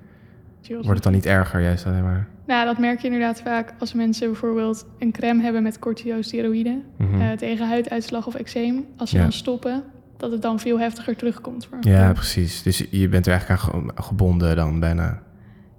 wordt 0.69 0.87
het 0.93 1.03
dan 1.03 1.11
niet 1.13 1.25
erger, 1.25 1.61
juist 1.61 1.85
alleen 1.85 2.03
maar. 2.03 2.27
Nou, 2.47 2.65
dat 2.65 2.77
merk 2.77 2.99
je 2.99 3.05
inderdaad 3.07 3.41
vaak 3.41 3.73
als 3.79 3.93
mensen 3.93 4.27
bijvoorbeeld 4.31 4.85
een 4.99 5.11
crème 5.11 5.41
hebben 5.41 5.63
met 5.63 5.79
corticosteroïden 5.79 6.83
eh, 6.97 7.31
tegen 7.31 7.67
huiduitslag 7.67 8.27
of 8.27 8.35
eczeem. 8.35 8.85
Als 8.97 9.09
ze 9.09 9.15
Ja. 9.15 9.21
dan 9.21 9.31
stoppen, 9.31 9.83
dat 10.17 10.31
het 10.31 10.41
dan 10.41 10.59
veel 10.59 10.79
heftiger 10.79 11.15
terugkomt. 11.15 11.65
Voor 11.65 11.77
ja, 11.81 12.13
precies. 12.13 12.61
Dus 12.63 12.85
je 12.89 13.09
bent 13.09 13.25
er 13.25 13.31
eigenlijk 13.31 13.61
aan 13.61 13.71
ge- 13.95 14.01
gebonden 14.03 14.55
dan 14.55 14.79
bijna. 14.79 15.21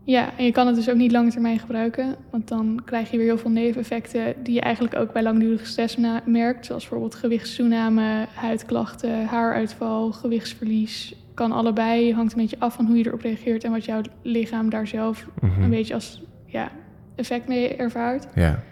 Ja, 0.06 0.30
en 0.36 0.44
je 0.44 0.52
kan 0.52 0.66
het 0.66 0.76
dus 0.76 0.88
ook 0.90 0.96
niet 0.96 1.12
lange 1.12 1.30
termijn 1.30 1.58
gebruiken. 1.58 2.14
Want 2.30 2.48
dan 2.48 2.80
krijg 2.84 3.10
je 3.10 3.16
weer 3.16 3.26
heel 3.26 3.38
veel 3.38 3.50
neveneffecten 3.50 4.34
die 4.42 4.54
je 4.54 4.60
eigenlijk 4.60 4.96
ook 4.96 5.12
bij 5.12 5.22
langdurige 5.22 5.66
stress 5.66 5.96
merkt. 6.24 6.66
Zoals 6.66 6.82
bijvoorbeeld 6.82 7.14
gewichtstoename, 7.14 8.26
huidklachten, 8.34 9.24
haaruitval, 9.26 10.12
gewichtsverlies. 10.12 11.14
Kan 11.34 11.52
allebei, 11.52 12.14
hangt 12.14 12.32
een 12.32 12.40
beetje 12.40 12.56
af 12.58 12.74
van 12.74 12.86
hoe 12.86 12.96
je 12.96 13.06
erop 13.06 13.20
reageert 13.20 13.64
en 13.64 13.70
wat 13.70 13.84
jouw 13.84 14.00
lichaam 14.22 14.70
daar 14.70 14.86
zelf 14.86 15.26
Mhm. 15.40 15.62
een 15.62 15.70
beetje 15.70 15.94
als 15.94 16.22
ja, 16.46 16.70
effect 17.14 17.48
mee 17.48 17.76
ervaart. 17.76 18.26
Ja, 18.34 18.62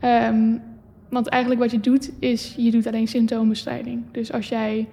Ehm, 0.00 0.56
want 1.10 1.26
eigenlijk 1.28 1.62
wat 1.62 1.70
je 1.70 1.80
doet, 1.80 2.12
is 2.18 2.54
je 2.58 2.70
doet 2.70 2.86
alleen 2.86 3.08
symptoombestrijding. 3.08 4.02
Dus 4.12 4.32
als 4.32 4.48
jij 4.48 4.88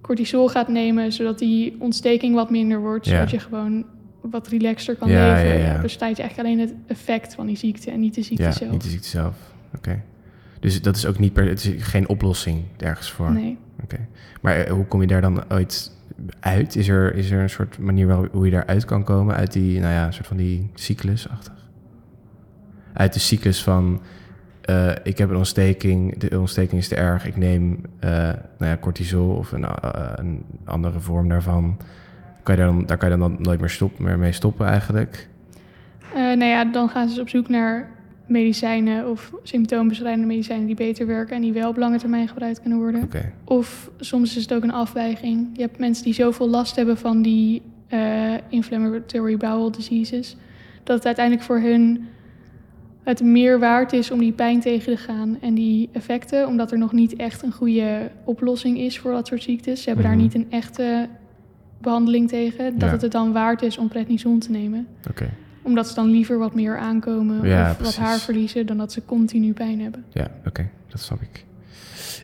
cortisol 0.00 0.48
gaat 0.48 0.68
nemen, 0.68 1.12
zodat 1.12 1.38
die 1.38 1.76
ontsteking 1.78 2.34
wat 2.34 2.50
minder 2.50 2.80
wordt, 2.80 3.06
Ja. 3.06 3.12
zodat 3.12 3.30
je 3.30 3.38
gewoon 3.38 3.84
wat 4.20 4.48
relaxter 4.48 4.96
kan 4.96 5.10
Ja, 5.10 5.34
leven, 5.34 5.58
ja, 5.58 5.72
ja. 5.72 5.80
bestrijd 5.80 6.16
je 6.16 6.22
eigenlijk 6.22 6.48
alleen 6.48 6.66
het 6.66 6.74
effect 6.86 7.34
van 7.34 7.46
die 7.46 7.56
ziekte 7.56 7.90
en 7.90 8.00
niet 8.00 8.14
de 8.14 8.22
ziekte 8.22 8.42
ja 8.42 8.52
zelf. 8.52 8.72
niet 8.72 8.82
de 8.82 8.88
ziekte 8.88 9.08
zelf. 9.08 9.36
Oké. 9.76 10.02
Dus 10.60 10.82
dat 10.82 10.96
is 10.96 11.06
ook 11.06 11.18
niet 11.18 11.32
per, 11.32 11.48
het 11.48 11.64
is 11.64 11.82
geen 11.82 12.08
oplossing 12.08 12.62
ergens 12.76 13.10
voor. 13.10 13.32
Nee. 13.32 13.58
Oké. 13.82 14.06
Maar 14.40 14.56
eh, 14.56 14.72
hoe 14.72 14.84
kom 14.84 15.00
je 15.00 15.06
daar 15.06 15.20
dan 15.20 15.52
ooit 15.52 15.92
uit? 16.40 16.76
Is 16.76 16.88
er, 16.88 17.14
is 17.14 17.30
er 17.30 17.40
een 17.40 17.50
soort 17.50 17.78
manier 17.78 18.06
waarop 18.06 18.32
hoe 18.32 18.44
je 18.44 18.50
daaruit 18.50 18.84
kan 18.84 19.04
komen? 19.04 19.34
Uit 19.34 19.52
die, 19.52 19.80
nou 19.80 19.92
ja, 19.92 20.10
soort 20.10 20.26
van 20.26 20.36
die 20.36 20.70
cyclusachtig? 20.74 21.52
Uit 22.92 23.12
de 23.12 23.18
cyclus 23.18 23.62
van, 23.62 24.00
eh, 24.60 24.90
ik 25.02 25.18
heb 25.18 25.30
een 25.30 25.36
ontsteking, 25.36 26.18
de 26.18 26.38
ontsteking 26.38 26.80
is 26.80 26.88
te 26.88 26.96
erg, 26.96 27.26
ik 27.26 27.36
neem 27.36 27.80
eh, 27.98 28.10
nou 28.58 28.70
ja, 28.70 28.76
cortisol 28.80 29.34
of 29.34 29.52
een, 29.52 29.66
een 30.18 30.44
andere 30.64 31.00
vorm 31.00 31.28
daarvan. 31.28 31.76
Kan 32.48 32.56
je 32.56 32.62
dan, 32.62 32.86
daar 32.86 32.96
kan 32.96 33.10
je 33.10 33.16
dan 33.16 33.36
nooit 33.38 33.60
meer, 33.60 33.70
stop, 33.70 33.98
meer 33.98 34.18
mee 34.18 34.32
stoppen 34.32 34.66
eigenlijk? 34.66 35.28
Eh, 36.14 36.20
nou 36.20 36.44
ja, 36.44 36.64
dan 36.64 36.88
gaan 36.88 37.08
ze 37.08 37.14
dus 37.14 37.22
op 37.22 37.28
zoek 37.28 37.48
naar 37.48 37.88
medicijnen 38.26 39.10
of 39.10 39.32
symptoombestrijdende 39.42 40.26
medicijnen 40.26 40.66
die 40.66 40.74
beter 40.74 41.06
werken 41.06 41.36
en 41.36 41.42
die 41.42 41.52
wel 41.52 41.68
op 41.68 41.76
lange 41.76 41.98
termijn 41.98 42.28
gebruikt 42.28 42.60
kunnen 42.60 42.78
worden. 42.78 43.02
Oké, 43.02 43.32
Of 43.44 43.90
soms 43.98 44.36
is 44.36 44.42
het 44.42 44.54
ook 44.54 44.62
een 44.62 44.72
afwijking. 44.72 45.48
Je 45.52 45.60
hebt 45.60 45.78
mensen 45.78 46.04
die 46.04 46.12
zoveel 46.14 46.48
last 46.48 46.76
hebben 46.76 46.98
van 46.98 47.22
die 47.22 47.62
eh, 47.88 48.34
inflammatory 48.48 49.36
bowel 49.36 49.70
diseases, 49.70 50.36
dat 50.84 50.96
het 50.96 51.06
uiteindelijk 51.06 51.46
voor 51.46 51.60
hun 51.60 52.06
het 53.02 53.22
meer 53.22 53.58
waard 53.58 53.92
is 53.92 54.10
om 54.10 54.18
die 54.18 54.32
pijn 54.32 54.60
tegen 54.60 54.96
te 54.96 55.02
gaan 55.02 55.38
en 55.40 55.54
die 55.54 55.88
effecten, 55.92 56.46
omdat 56.46 56.72
er 56.72 56.78
nog 56.78 56.92
niet 56.92 57.16
echt 57.16 57.42
een 57.42 57.52
goede 57.52 58.10
oplossing 58.24 58.78
is 58.78 58.98
voor 58.98 59.12
dat 59.12 59.26
soort 59.26 59.42
ziektes. 59.42 59.82
Ze 59.82 59.88
hebben 59.88 60.06
Mhm. 60.06 60.14
daar 60.14 60.24
niet 60.24 60.34
een 60.34 60.46
echte 60.50 61.08
behandeling 61.80 62.28
tegen, 62.28 62.72
dat 62.78 62.88
Ja. 62.88 62.92
het 62.94 63.02
het 63.02 63.12
dan 63.12 63.32
waard 63.32 63.62
is 63.62 63.78
om 63.78 63.88
prednison 63.88 64.38
te 64.38 64.50
nemen. 64.50 64.86
oké. 65.10 65.30
Omdat 65.62 65.88
ze 65.88 65.94
dan 65.94 66.10
liever 66.10 66.38
wat 66.38 66.54
meer 66.54 66.78
aankomen 66.78 67.48
Ja, 67.48 67.70
of 67.70 67.76
precies. 67.76 67.96
wat 67.96 68.04
haar 68.06 68.18
verliezen 68.18 68.66
dan 68.66 68.76
dat 68.76 68.92
ze 68.92 69.04
continu 69.04 69.52
pijn 69.52 69.80
hebben. 69.80 70.04
Ja, 70.12 70.30
oké, 70.46 70.68
dat 70.88 71.00
snap 71.00 71.20
ik. 71.22 71.44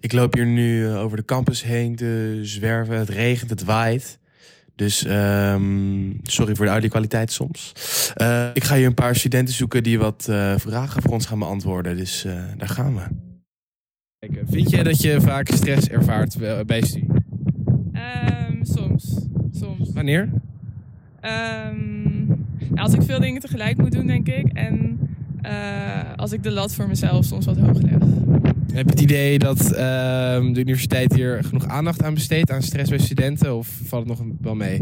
Ik 0.00 0.12
loop 0.12 0.34
hier 0.34 0.46
nu 0.46 0.86
eh, 0.86 1.00
over 1.02 1.16
de 1.16 1.24
campus 1.24 1.62
heen 1.62 1.96
te 1.96 2.38
zwerven. 2.42 2.98
Het 2.98 3.08
regent, 3.08 3.50
het 3.50 3.64
waait. 3.64 4.18
Dus 4.76 5.04
ehm, 5.04 6.12
sorry 6.22 6.54
voor 6.54 6.64
de 6.64 6.70
audio-kwaliteit 6.70 7.32
soms. 7.32 7.72
Eh, 8.14 8.46
ik 8.54 8.64
ga 8.64 8.76
hier 8.76 8.86
een 8.86 8.94
paar 8.94 9.16
studenten 9.16 9.54
zoeken 9.54 9.82
die 9.82 9.98
wat 9.98 10.26
eh, 10.30 10.54
vragen 10.56 11.02
voor 11.02 11.12
ons 11.12 11.26
gaan 11.26 11.38
beantwoorden. 11.38 11.96
Dus 11.96 12.24
eh, 12.24 12.42
daar 12.56 12.68
gaan 12.68 12.94
we. 12.94 13.02
Vind 14.50 14.70
jij 14.70 14.82
dat 14.82 15.00
je 15.02 15.20
vaak 15.20 15.48
stress 15.48 15.88
ervaart 15.88 16.66
bij 16.66 16.82
studie? 16.82 17.13
Wanneer? 20.04 20.28
Um, 21.70 22.46
als 22.74 22.92
ik 22.94 23.02
veel 23.02 23.20
dingen 23.20 23.40
tegelijk 23.40 23.76
moet 23.76 23.92
doen, 23.92 24.06
denk 24.06 24.28
ik. 24.28 24.52
En 24.52 24.98
uh, 25.46 25.50
als 26.16 26.32
ik 26.32 26.42
de 26.42 26.50
lat 26.50 26.74
voor 26.74 26.88
mezelf 26.88 27.24
soms 27.24 27.46
wat 27.46 27.56
hoog 27.56 27.82
leg. 27.82 27.98
Heb 28.72 28.84
je 28.84 28.90
het 28.90 29.00
idee 29.00 29.38
dat 29.38 29.62
uh, 29.64 29.78
de 30.52 30.60
universiteit 30.60 31.14
hier 31.14 31.44
genoeg 31.44 31.66
aandacht 31.66 32.02
aan 32.02 32.14
besteedt 32.14 32.50
aan 32.50 32.62
stress 32.62 32.90
bij 32.90 32.98
studenten? 32.98 33.56
Of 33.56 33.80
valt 33.84 34.08
het 34.08 34.18
nog 34.18 34.28
wel 34.40 34.54
mee? 34.54 34.80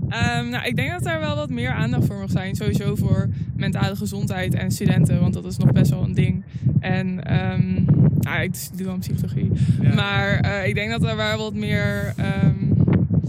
Um, 0.00 0.48
nou, 0.48 0.66
ik 0.66 0.76
denk 0.76 0.90
dat 0.90 1.06
er 1.06 1.20
wel 1.20 1.36
wat 1.36 1.50
meer 1.50 1.70
aandacht 1.70 2.06
voor 2.06 2.18
mag 2.18 2.30
zijn. 2.30 2.54
Sowieso 2.54 2.94
voor 2.94 3.28
mentale 3.56 3.96
gezondheid 3.96 4.54
en 4.54 4.70
studenten. 4.70 5.20
Want 5.20 5.34
dat 5.34 5.44
is 5.44 5.56
nog 5.56 5.72
best 5.72 5.90
wel 5.90 6.02
een 6.02 6.14
ding. 6.14 6.44
En 6.80 7.06
um, 7.52 7.84
nou, 8.20 8.42
ik 8.42 8.52
doe 8.76 8.86
wel 8.86 8.98
psychologie. 8.98 9.50
Ja. 9.82 9.94
Maar 9.94 10.44
uh, 10.44 10.66
ik 10.66 10.74
denk 10.74 10.90
dat 10.90 11.04
er 11.04 11.16
wel 11.16 11.38
wat 11.38 11.54
meer... 11.54 12.14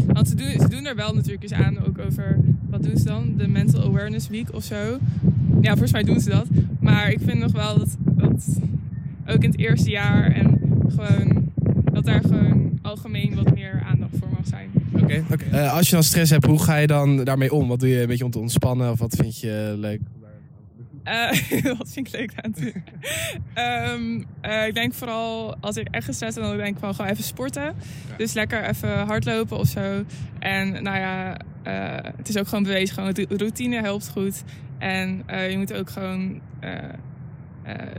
Want 0.08 0.28
ze 0.28 0.36
doen, 0.36 0.48
ze 0.60 0.70
doen 0.70 0.86
er 0.86 0.96
wel 0.96 1.14
natuurlijk 1.14 1.44
eens 1.44 1.54
aan 1.54 1.86
ook 1.86 1.98
over... 1.98 2.40
Wat 2.70 2.84
doen 2.84 2.98
ze 2.98 3.06
dan? 3.06 3.34
De 3.38 3.48
Mental 3.48 3.84
Awareness 3.84 4.28
Week 4.28 4.54
of 4.54 4.64
zo. 4.64 4.98
Ja, 5.62 5.70
volgens 5.70 5.92
mij 5.92 6.04
doen 6.04 6.20
ze 6.20 6.30
dat. 6.30 6.46
Maar 6.80 7.12
ik 7.12 7.20
vind 7.26 7.40
nog 7.40 7.52
wel 7.52 7.78
dat, 7.78 7.98
dat 8.00 8.60
ook 9.28 9.44
in 9.44 9.50
het 9.50 9.60
eerste 9.60 9.90
jaar 9.90 10.32
en 10.32 10.60
gewoon... 10.90 11.48
Dat 11.92 12.06
daar 12.06 12.22
gewoon 12.22 12.80
algemeen 12.82 13.36
wat 13.36 13.56
meer 13.56 13.84
aandacht 13.90 14.18
voor 14.20 14.28
mag 14.38 14.48
zijn. 14.48 14.70
Oké. 14.94 15.04
Okay, 15.04 15.24
okay. 15.32 15.64
uh, 15.64 15.74
als 15.74 15.90
je 15.90 15.94
dan 15.94 16.04
stress 16.04 16.32
hebt, 16.32 16.46
hoe 16.46 16.60
ga 16.60 16.76
je 16.76 16.88
dan 16.88 17.24
daarmee 17.24 17.54
om? 17.54 17.68
Wat 17.68 17.80
doe 17.80 17.90
je 17.90 18.02
een 18.02 18.08
beetje 18.08 18.26
om 18.26 18.32
te 18.32 18.40
ontspannen? 18.40 18.92
Of 18.92 19.00
wat 19.00 19.16
vind 19.16 19.40
je 19.40 19.76
leuk? 19.78 20.02
Uh, 21.10 21.74
wat 21.78 21.92
vind 21.92 22.08
ik 22.08 22.14
leuk 22.14 22.32
aan 22.36 22.52
het 22.52 22.62
doen? 22.62 22.84
um, 23.64 24.26
uh, 24.46 24.68
ik 24.68 24.74
denk 24.74 24.94
vooral 24.94 25.56
als 25.60 25.78
ik 25.78 25.88
echt 25.92 26.06
gestrest 26.06 26.36
ben, 26.36 26.44
dan 26.44 26.58
denk 26.58 26.74
ik 26.74 26.80
van 26.80 26.96
gewoon 26.96 27.12
even 27.12 27.24
sporten. 27.24 27.64
Ja. 27.64 27.74
Dus 28.18 28.34
lekker 28.34 28.64
even 28.64 28.98
hardlopen 28.98 29.58
of 29.58 29.68
zo. 29.68 30.04
En 30.40 30.84
nou 30.84 30.98
ja, 30.98 31.38
uh, 31.68 32.12
het 32.18 32.30
is 32.30 32.38
ook 32.38 32.48
gewoon 32.48 32.64
bewezen, 32.64 32.96
gewoon 32.96 33.38
routine 33.38 33.82
helpt 33.82 34.10
goed. 34.10 34.44
En 34.78 35.24
je 35.28 35.58
moet 35.58 35.74
ook 35.74 35.90
gewoon 35.90 36.42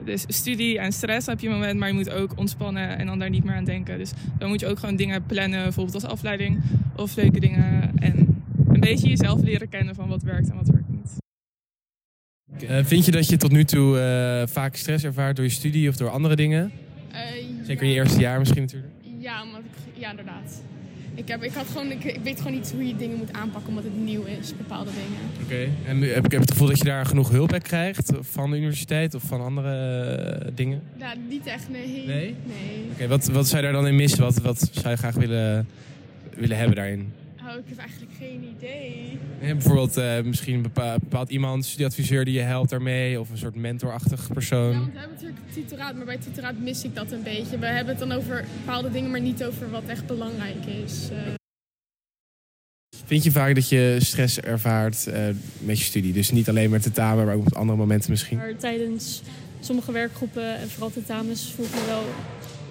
dus 0.04 0.24
studie 0.28 0.78
en 0.78 0.92
stress 0.92 1.26
heb 1.26 1.40
je 1.40 1.46
een 1.46 1.52
moment, 1.52 1.78
maar 1.78 1.88
je 1.88 1.94
moet 1.94 2.10
ook 2.10 2.32
ontspannen 2.36 2.98
en 2.98 3.06
dan 3.06 3.18
daar 3.18 3.30
niet 3.30 3.44
meer 3.44 3.54
aan 3.54 3.64
denken. 3.64 3.98
Dus 3.98 4.12
dan 4.38 4.48
moet 4.48 4.60
je 4.60 4.66
ook 4.66 4.78
gewoon 4.78 4.96
dingen 4.96 5.26
plannen, 5.26 5.62
bijvoorbeeld 5.62 5.94
als 5.94 6.12
afleiding 6.12 6.60
of 6.96 7.16
leuke 7.16 7.40
dingen. 7.40 7.98
En 7.98 8.42
een 8.68 8.80
beetje 8.80 9.08
jezelf 9.08 9.42
leren 9.42 9.68
kennen 9.68 9.94
van 9.94 10.08
wat 10.08 10.22
werkt 10.22 10.50
en 10.50 10.56
wat 10.56 10.68
werkt. 10.68 10.79
Uh, 12.62 12.84
vind 12.84 13.04
je 13.04 13.10
dat 13.10 13.28
je 13.28 13.36
tot 13.36 13.52
nu 13.52 13.64
toe 13.64 13.96
uh, 13.96 14.52
vaak 14.52 14.76
stress 14.76 15.04
ervaart 15.04 15.36
door 15.36 15.44
je 15.44 15.50
studie 15.50 15.88
of 15.88 15.96
door 15.96 16.10
andere 16.10 16.36
dingen? 16.36 16.72
Zeker 17.66 17.82
in 17.82 17.88
je 17.88 17.94
eerste 17.94 18.20
jaar 18.20 18.38
misschien 18.38 18.62
natuurlijk. 18.62 18.92
Ja, 19.18 19.42
omdat 19.42 19.60
ik, 19.60 20.00
ja 20.00 20.10
inderdaad. 20.10 20.62
Ik, 21.14 21.28
heb, 21.28 21.42
ik, 21.42 21.52
had 21.52 21.66
gewoon, 21.66 21.90
ik, 21.90 22.04
ik 22.04 22.20
weet 22.22 22.38
gewoon 22.38 22.52
niet 22.52 22.72
hoe 22.72 22.86
je 22.86 22.96
dingen 22.96 23.16
moet 23.16 23.32
aanpakken 23.32 23.68
omdat 23.68 23.84
het 23.84 23.96
nieuw 23.96 24.22
is, 24.22 24.56
bepaalde 24.56 24.90
dingen. 24.90 25.20
Oké, 25.44 25.88
en 25.88 26.14
heb 26.14 26.24
ik 26.24 26.32
heb 26.32 26.40
het 26.40 26.50
gevoel 26.50 26.66
dat 26.66 26.78
je 26.78 26.84
daar 26.84 27.06
genoeg 27.06 27.30
hulp 27.30 27.48
bij 27.48 27.60
krijgt 27.60 28.12
van 28.20 28.50
de 28.50 28.56
universiteit 28.56 29.14
of 29.14 29.22
van 29.22 29.40
andere 29.40 30.40
uh, 30.44 30.50
dingen? 30.54 30.82
Ja, 30.98 31.14
niet 31.28 31.46
echt, 31.46 31.68
nee. 31.70 31.86
Nee? 31.86 32.06
Nee. 32.06 32.34
Oké, 32.92 33.08
wat, 33.08 33.26
wat 33.26 33.48
zou 33.48 33.56
je 33.56 33.62
daar 33.62 33.80
dan 33.82 33.86
in 33.86 33.96
missen? 33.96 34.20
Wat, 34.20 34.38
wat 34.38 34.70
zou 34.72 34.88
je 34.88 34.96
graag 34.96 35.14
willen, 35.14 35.68
willen 36.36 36.56
hebben 36.56 36.76
daarin? 36.76 37.12
Oh, 37.50 37.56
ik 37.56 37.64
heb 37.68 37.78
eigenlijk 37.78 38.12
geen 38.18 38.54
idee. 38.56 39.18
Ja, 39.40 39.52
bijvoorbeeld 39.52 39.98
uh, 39.98 40.20
misschien 40.20 40.54
een 40.54 40.62
bepaald, 40.62 41.00
bepaald 41.00 41.30
iemand, 41.30 41.64
studieadviseur 41.64 42.24
die 42.24 42.34
je 42.34 42.40
helpt 42.40 42.70
daarmee, 42.70 43.20
of 43.20 43.30
een 43.30 43.38
soort 43.38 43.54
mentorachtig 43.54 44.32
persoon. 44.32 44.72
Ja, 44.72 44.78
want 44.78 44.92
we 44.92 44.98
hebben 44.98 45.16
natuurlijk 45.16 45.52
tutoraat, 45.52 45.96
maar 45.96 46.04
bij 46.04 46.18
tutoraat 46.18 46.58
mis 46.58 46.84
ik 46.84 46.94
dat 46.94 47.12
een 47.12 47.22
beetje. 47.22 47.58
We 47.58 47.66
hebben 47.66 47.96
het 47.96 48.08
dan 48.08 48.12
over 48.12 48.44
bepaalde 48.64 48.90
dingen, 48.90 49.10
maar 49.10 49.20
niet 49.20 49.44
over 49.44 49.70
wat 49.70 49.82
echt 49.86 50.06
belangrijk 50.06 50.66
is. 50.66 51.08
Uh... 51.12 51.18
Vind 53.04 53.24
je 53.24 53.30
vaak 53.30 53.54
dat 53.54 53.68
je 53.68 53.96
stress 54.00 54.40
ervaart 54.40 55.06
uh, 55.08 55.14
met 55.58 55.78
je 55.78 55.84
studie? 55.84 56.12
Dus 56.12 56.30
niet 56.30 56.48
alleen 56.48 56.70
met 56.70 56.82
tentamen, 56.82 57.26
maar 57.26 57.34
ook 57.34 57.46
op 57.46 57.54
andere 57.54 57.78
momenten 57.78 58.10
misschien? 58.10 58.36
Maar 58.36 58.56
tijdens 58.56 59.22
sommige 59.60 59.92
werkgroepen 59.92 60.56
en 60.56 60.68
vooral 60.70 60.90
tentamens 60.90 61.52
voel 61.52 61.66
ik 61.66 61.72
me 61.72 61.86
wel 61.86 62.04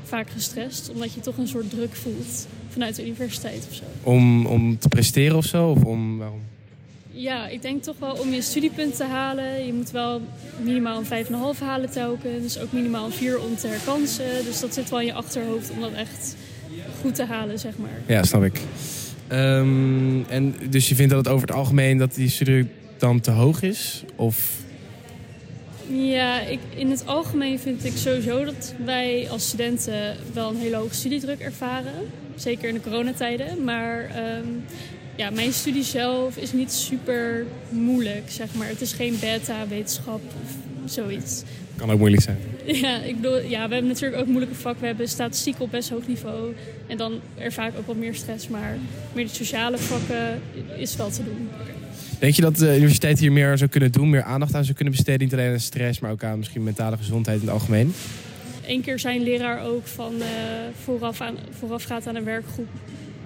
vaak 0.03 0.29
gestrest, 0.29 0.89
omdat 0.89 1.13
je 1.13 1.19
toch 1.19 1.37
een 1.37 1.47
soort 1.47 1.69
druk 1.69 1.95
voelt 1.95 2.47
vanuit 2.69 2.95
de 2.95 3.05
universiteit 3.05 3.67
of 3.69 3.75
zo. 3.75 3.83
Om, 4.03 4.45
om 4.45 4.77
te 4.77 4.87
presteren 4.87 5.37
of 5.37 5.45
zo? 5.45 5.69
Of 5.69 5.83
om, 5.83 6.17
waarom? 6.17 6.41
Ja, 7.11 7.47
ik 7.47 7.61
denk 7.61 7.83
toch 7.83 7.95
wel 7.99 8.13
om 8.13 8.33
je 8.33 8.41
studiepunt 8.41 8.95
te 8.95 9.03
halen. 9.03 9.65
Je 9.65 9.73
moet 9.73 9.91
wel 9.91 10.21
minimaal 10.61 11.01
een 11.11 11.25
5,5 11.25 11.59
halen 11.59 11.89
telkens. 11.91 12.41
Dus 12.41 12.59
ook 12.59 12.71
minimaal 12.71 13.05
een 13.05 13.11
4 13.11 13.39
om 13.39 13.55
te 13.55 13.67
herkansen. 13.67 14.45
Dus 14.45 14.59
dat 14.59 14.73
zit 14.73 14.89
wel 14.89 14.99
in 14.99 15.05
je 15.05 15.13
achterhoofd 15.13 15.69
om 15.69 15.79
dat 15.81 15.93
echt 15.93 16.35
goed 17.01 17.15
te 17.15 17.25
halen, 17.25 17.59
zeg 17.59 17.77
maar. 17.77 18.01
Ja, 18.05 18.23
snap 18.23 18.43
ik. 18.43 18.59
Um, 19.31 20.25
en 20.29 20.55
dus 20.69 20.89
je 20.89 20.95
vindt 20.95 21.11
dat 21.13 21.25
het 21.25 21.33
over 21.33 21.47
het 21.47 21.55
algemeen 21.55 21.97
dat 21.97 22.15
die 22.15 22.29
studie 22.29 22.67
dan 22.97 23.19
te 23.19 23.31
hoog 23.31 23.61
is? 23.61 24.03
Of 24.15 24.57
ja, 25.91 26.41
ik, 26.41 26.59
in 26.75 26.89
het 26.89 27.05
algemeen 27.05 27.59
vind 27.59 27.85
ik 27.85 27.97
sowieso 27.97 28.45
dat 28.45 28.73
wij 28.85 29.27
als 29.29 29.47
studenten 29.47 30.15
wel 30.33 30.49
een 30.49 30.57
hele 30.57 30.75
hoge 30.75 30.93
studiedruk 30.93 31.39
ervaren. 31.39 31.93
Zeker 32.39 32.67
in 32.67 32.73
de 32.73 32.81
coronatijden. 32.81 33.63
Maar 33.63 33.99
um, 34.01 34.63
ja, 35.15 35.29
mijn 35.29 35.53
studie 35.53 35.83
zelf 35.83 36.37
is 36.37 36.53
niet 36.53 36.71
super 36.71 37.45
moeilijk, 37.69 38.23
zeg 38.27 38.53
maar. 38.53 38.67
Het 38.67 38.81
is 38.81 38.93
geen 38.93 39.17
beta-wetenschap 39.19 40.21
of 40.43 40.55
zoiets. 40.91 41.43
Kan 41.75 41.91
ook 41.91 41.99
moeilijk 41.99 42.23
zijn. 42.23 42.37
Ja, 42.65 43.01
ik 43.01 43.15
bedoel, 43.15 43.39
ja, 43.39 43.67
we 43.67 43.73
hebben 43.73 43.87
natuurlijk 43.87 44.21
ook 44.21 44.27
moeilijke 44.27 44.55
vakken. 44.55 44.81
We 44.81 44.87
hebben 44.87 45.07
statistiek 45.07 45.59
op 45.59 45.71
best 45.71 45.89
hoog 45.89 46.07
niveau. 46.07 46.53
En 46.87 46.97
dan 46.97 47.19
ervaar 47.37 47.67
ik 47.67 47.77
ook 47.77 47.87
wat 47.87 47.95
meer 47.95 48.15
stress. 48.15 48.47
Maar 48.47 48.77
meer 49.13 49.25
de 49.25 49.33
sociale 49.33 49.77
vakken 49.77 50.41
is 50.77 50.95
wel 50.95 51.09
te 51.09 51.23
doen. 51.23 51.49
Denk 52.19 52.33
je 52.33 52.41
dat 52.41 52.55
de 52.55 52.75
universiteit 52.75 53.19
hier 53.19 53.31
meer 53.31 53.57
zou 53.57 53.69
kunnen 53.69 53.91
doen, 53.91 54.09
meer 54.09 54.23
aandacht 54.23 54.55
aan 54.55 54.63
zou 54.63 54.75
kunnen 54.75 54.93
besteden? 54.93 55.21
Niet 55.21 55.33
alleen 55.33 55.51
aan 55.51 55.59
stress, 55.59 55.99
maar 55.99 56.11
ook 56.11 56.23
aan 56.23 56.37
misschien 56.37 56.63
mentale 56.63 56.97
gezondheid 56.97 57.41
in 57.41 57.45
het 57.45 57.53
algemeen? 57.53 57.93
Eén 58.69 58.81
keer 58.81 58.99
zijn 58.99 59.23
leraar 59.23 59.65
ook 59.65 59.87
van 59.87 60.13
uh, 60.15 60.25
vooraf, 60.83 61.21
aan, 61.21 61.37
vooraf 61.59 61.83
gaat 61.83 62.07
aan 62.07 62.15
een 62.15 62.23
werkgroep. 62.23 62.67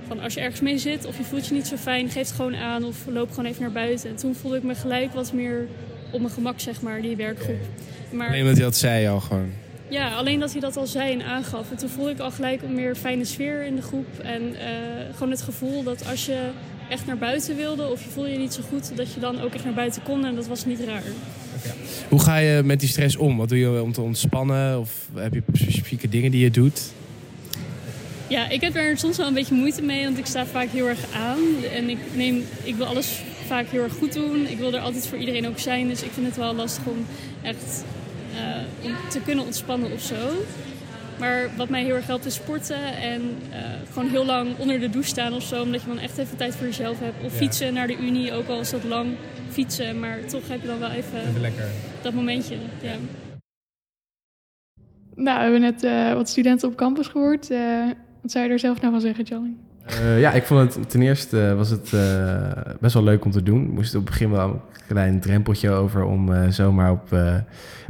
Van 0.07 0.19
als 0.19 0.33
je 0.33 0.39
ergens 0.39 0.61
mee 0.61 0.77
zit 0.77 1.05
of 1.05 1.17
je 1.17 1.23
voelt 1.23 1.47
je 1.47 1.53
niet 1.53 1.67
zo 1.67 1.75
fijn, 1.75 2.09
geef 2.09 2.27
het 2.27 2.35
gewoon 2.35 2.55
aan 2.55 2.83
of 2.83 2.97
loop 3.07 3.29
gewoon 3.29 3.45
even 3.45 3.61
naar 3.61 3.71
buiten. 3.71 4.09
En 4.09 4.15
toen 4.15 4.35
voelde 4.35 4.57
ik 4.57 4.63
me 4.63 4.75
gelijk 4.75 5.13
wat 5.13 5.33
meer 5.33 5.67
op 6.11 6.21
mijn 6.21 6.33
gemak, 6.33 6.59
zeg 6.59 6.81
maar, 6.81 7.01
die 7.01 7.15
werkgroep. 7.15 7.59
Maar, 8.11 8.27
alleen 8.27 8.45
dat 8.45 8.55
hij 8.55 8.63
dat 8.63 8.75
zei 8.75 9.07
al 9.07 9.19
gewoon? 9.19 9.51
Ja, 9.87 10.15
alleen 10.15 10.39
dat 10.39 10.51
hij 10.51 10.61
dat 10.61 10.77
al 10.77 10.87
zei 10.87 11.13
en 11.13 11.25
aangaf. 11.25 11.71
En 11.71 11.77
toen 11.77 11.89
voelde 11.89 12.11
ik 12.11 12.19
al 12.19 12.31
gelijk 12.31 12.61
een 12.61 12.75
meer 12.75 12.95
fijne 12.95 13.25
sfeer 13.25 13.63
in 13.63 13.75
de 13.75 13.81
groep. 13.81 14.19
En 14.21 14.41
uh, 14.41 14.57
gewoon 15.13 15.31
het 15.31 15.41
gevoel 15.41 15.83
dat 15.83 16.09
als 16.09 16.25
je 16.25 16.49
echt 16.89 17.05
naar 17.05 17.17
buiten 17.17 17.55
wilde 17.55 17.91
of 17.91 18.03
je 18.03 18.09
voelde 18.09 18.29
je 18.29 18.37
niet 18.37 18.53
zo 18.53 18.61
goed, 18.69 18.97
dat 18.97 19.13
je 19.13 19.19
dan 19.19 19.41
ook 19.41 19.53
echt 19.53 19.63
naar 19.63 19.73
buiten 19.73 20.03
kon 20.03 20.25
en 20.25 20.35
dat 20.35 20.47
was 20.47 20.65
niet 20.65 20.79
raar. 20.79 21.03
Hoe 22.09 22.19
ga 22.19 22.37
je 22.37 22.61
met 22.63 22.79
die 22.79 22.89
stress 22.89 23.15
om? 23.15 23.37
Wat 23.37 23.49
doe 23.49 23.57
je 23.57 23.81
om 23.81 23.91
te 23.91 24.01
ontspannen? 24.01 24.79
Of 24.79 24.91
heb 25.15 25.33
je 25.33 25.41
specifieke 25.53 26.09
dingen 26.09 26.31
die 26.31 26.41
je 26.41 26.51
doet? 26.51 26.81
Ja, 28.27 28.49
ik 28.49 28.61
heb 28.61 28.75
er 28.75 28.97
soms 28.97 29.17
wel 29.17 29.27
een 29.27 29.33
beetje 29.33 29.55
moeite 29.55 29.81
mee, 29.81 30.03
want 30.03 30.17
ik 30.17 30.25
sta 30.25 30.45
vaak 30.45 30.69
heel 30.69 30.87
erg 30.87 30.99
aan. 31.15 31.39
En 31.73 31.89
ik, 31.89 31.97
neem, 32.15 32.43
ik 32.63 32.75
wil 32.75 32.85
alles 32.85 33.21
vaak 33.47 33.65
heel 33.69 33.83
erg 33.83 33.93
goed 33.93 34.13
doen. 34.13 34.47
Ik 34.47 34.57
wil 34.57 34.73
er 34.73 34.79
altijd 34.79 35.07
voor 35.07 35.17
iedereen 35.17 35.47
ook 35.47 35.59
zijn. 35.59 35.87
Dus 35.87 36.03
ik 36.03 36.11
vind 36.13 36.25
het 36.25 36.35
wel 36.35 36.55
lastig 36.55 36.85
om 36.85 37.05
echt 37.41 37.83
uh, 38.33 38.89
om 38.89 38.91
te 39.09 39.19
kunnen 39.19 39.45
ontspannen 39.45 39.91
of 39.91 40.01
zo. 40.01 40.15
Maar 41.19 41.49
wat 41.57 41.69
mij 41.69 41.83
heel 41.83 41.95
erg 41.95 42.07
helpt 42.07 42.25
is 42.25 42.33
sporten 42.33 42.97
en 42.97 43.21
uh, 43.21 43.57
gewoon 43.93 44.09
heel 44.09 44.25
lang 44.25 44.57
onder 44.57 44.79
de 44.79 44.89
douche 44.89 45.09
staan 45.09 45.33
of 45.33 45.43
zo. 45.43 45.61
Omdat 45.61 45.81
je 45.81 45.87
dan 45.87 45.99
echt 45.99 46.17
even 46.17 46.37
tijd 46.37 46.55
voor 46.55 46.65
jezelf 46.65 46.99
hebt. 46.99 47.23
Of 47.25 47.33
fietsen 47.33 47.73
naar 47.73 47.87
de 47.87 47.97
unie, 47.97 48.33
ook 48.33 48.47
al 48.47 48.59
is 48.59 48.69
dat 48.69 48.83
lang 48.83 49.07
fietsen. 49.53 49.99
Maar 49.99 50.25
toch 50.25 50.47
heb 50.47 50.61
je 50.61 50.67
dan 50.67 50.79
wel 50.79 50.91
even, 50.91 51.19
even 51.19 51.41
lekker. 51.41 51.65
dat 52.01 52.13
momentje. 52.13 52.55
Ja. 52.81 52.95
Nou, 55.15 55.37
we 55.37 55.43
hebben 55.43 55.61
net 55.61 55.83
uh, 55.83 56.13
wat 56.13 56.29
studenten 56.29 56.67
op 56.67 56.75
campus 56.75 57.07
gehoord. 57.07 57.51
Uh, 57.51 57.85
wat 58.21 58.31
zou 58.31 58.45
je 58.45 58.51
er 58.51 58.59
zelf 58.59 58.81
nou 58.81 58.91
van 58.91 59.01
zeggen, 59.01 59.23
Jalling? 59.23 59.55
Uh, 59.89 60.19
ja, 60.19 60.31
ik 60.31 60.43
vond 60.43 60.75
het 60.75 60.89
ten 60.89 61.01
eerste 61.01 61.53
was 61.55 61.69
het 61.69 61.91
uh, 61.91 62.51
best 62.79 62.93
wel 62.93 63.03
leuk 63.03 63.25
om 63.25 63.31
te 63.31 63.43
doen. 63.43 63.63
Ik 63.63 63.71
moest 63.71 63.95
op 63.95 64.01
het 64.01 64.09
begin 64.09 64.31
wel 64.31 64.49
een 64.49 64.59
klein 64.87 65.19
drempeltje 65.19 65.69
over 65.69 66.03
om 66.03 66.31
uh, 66.31 66.47
zomaar 66.49 66.91
op 66.91 67.15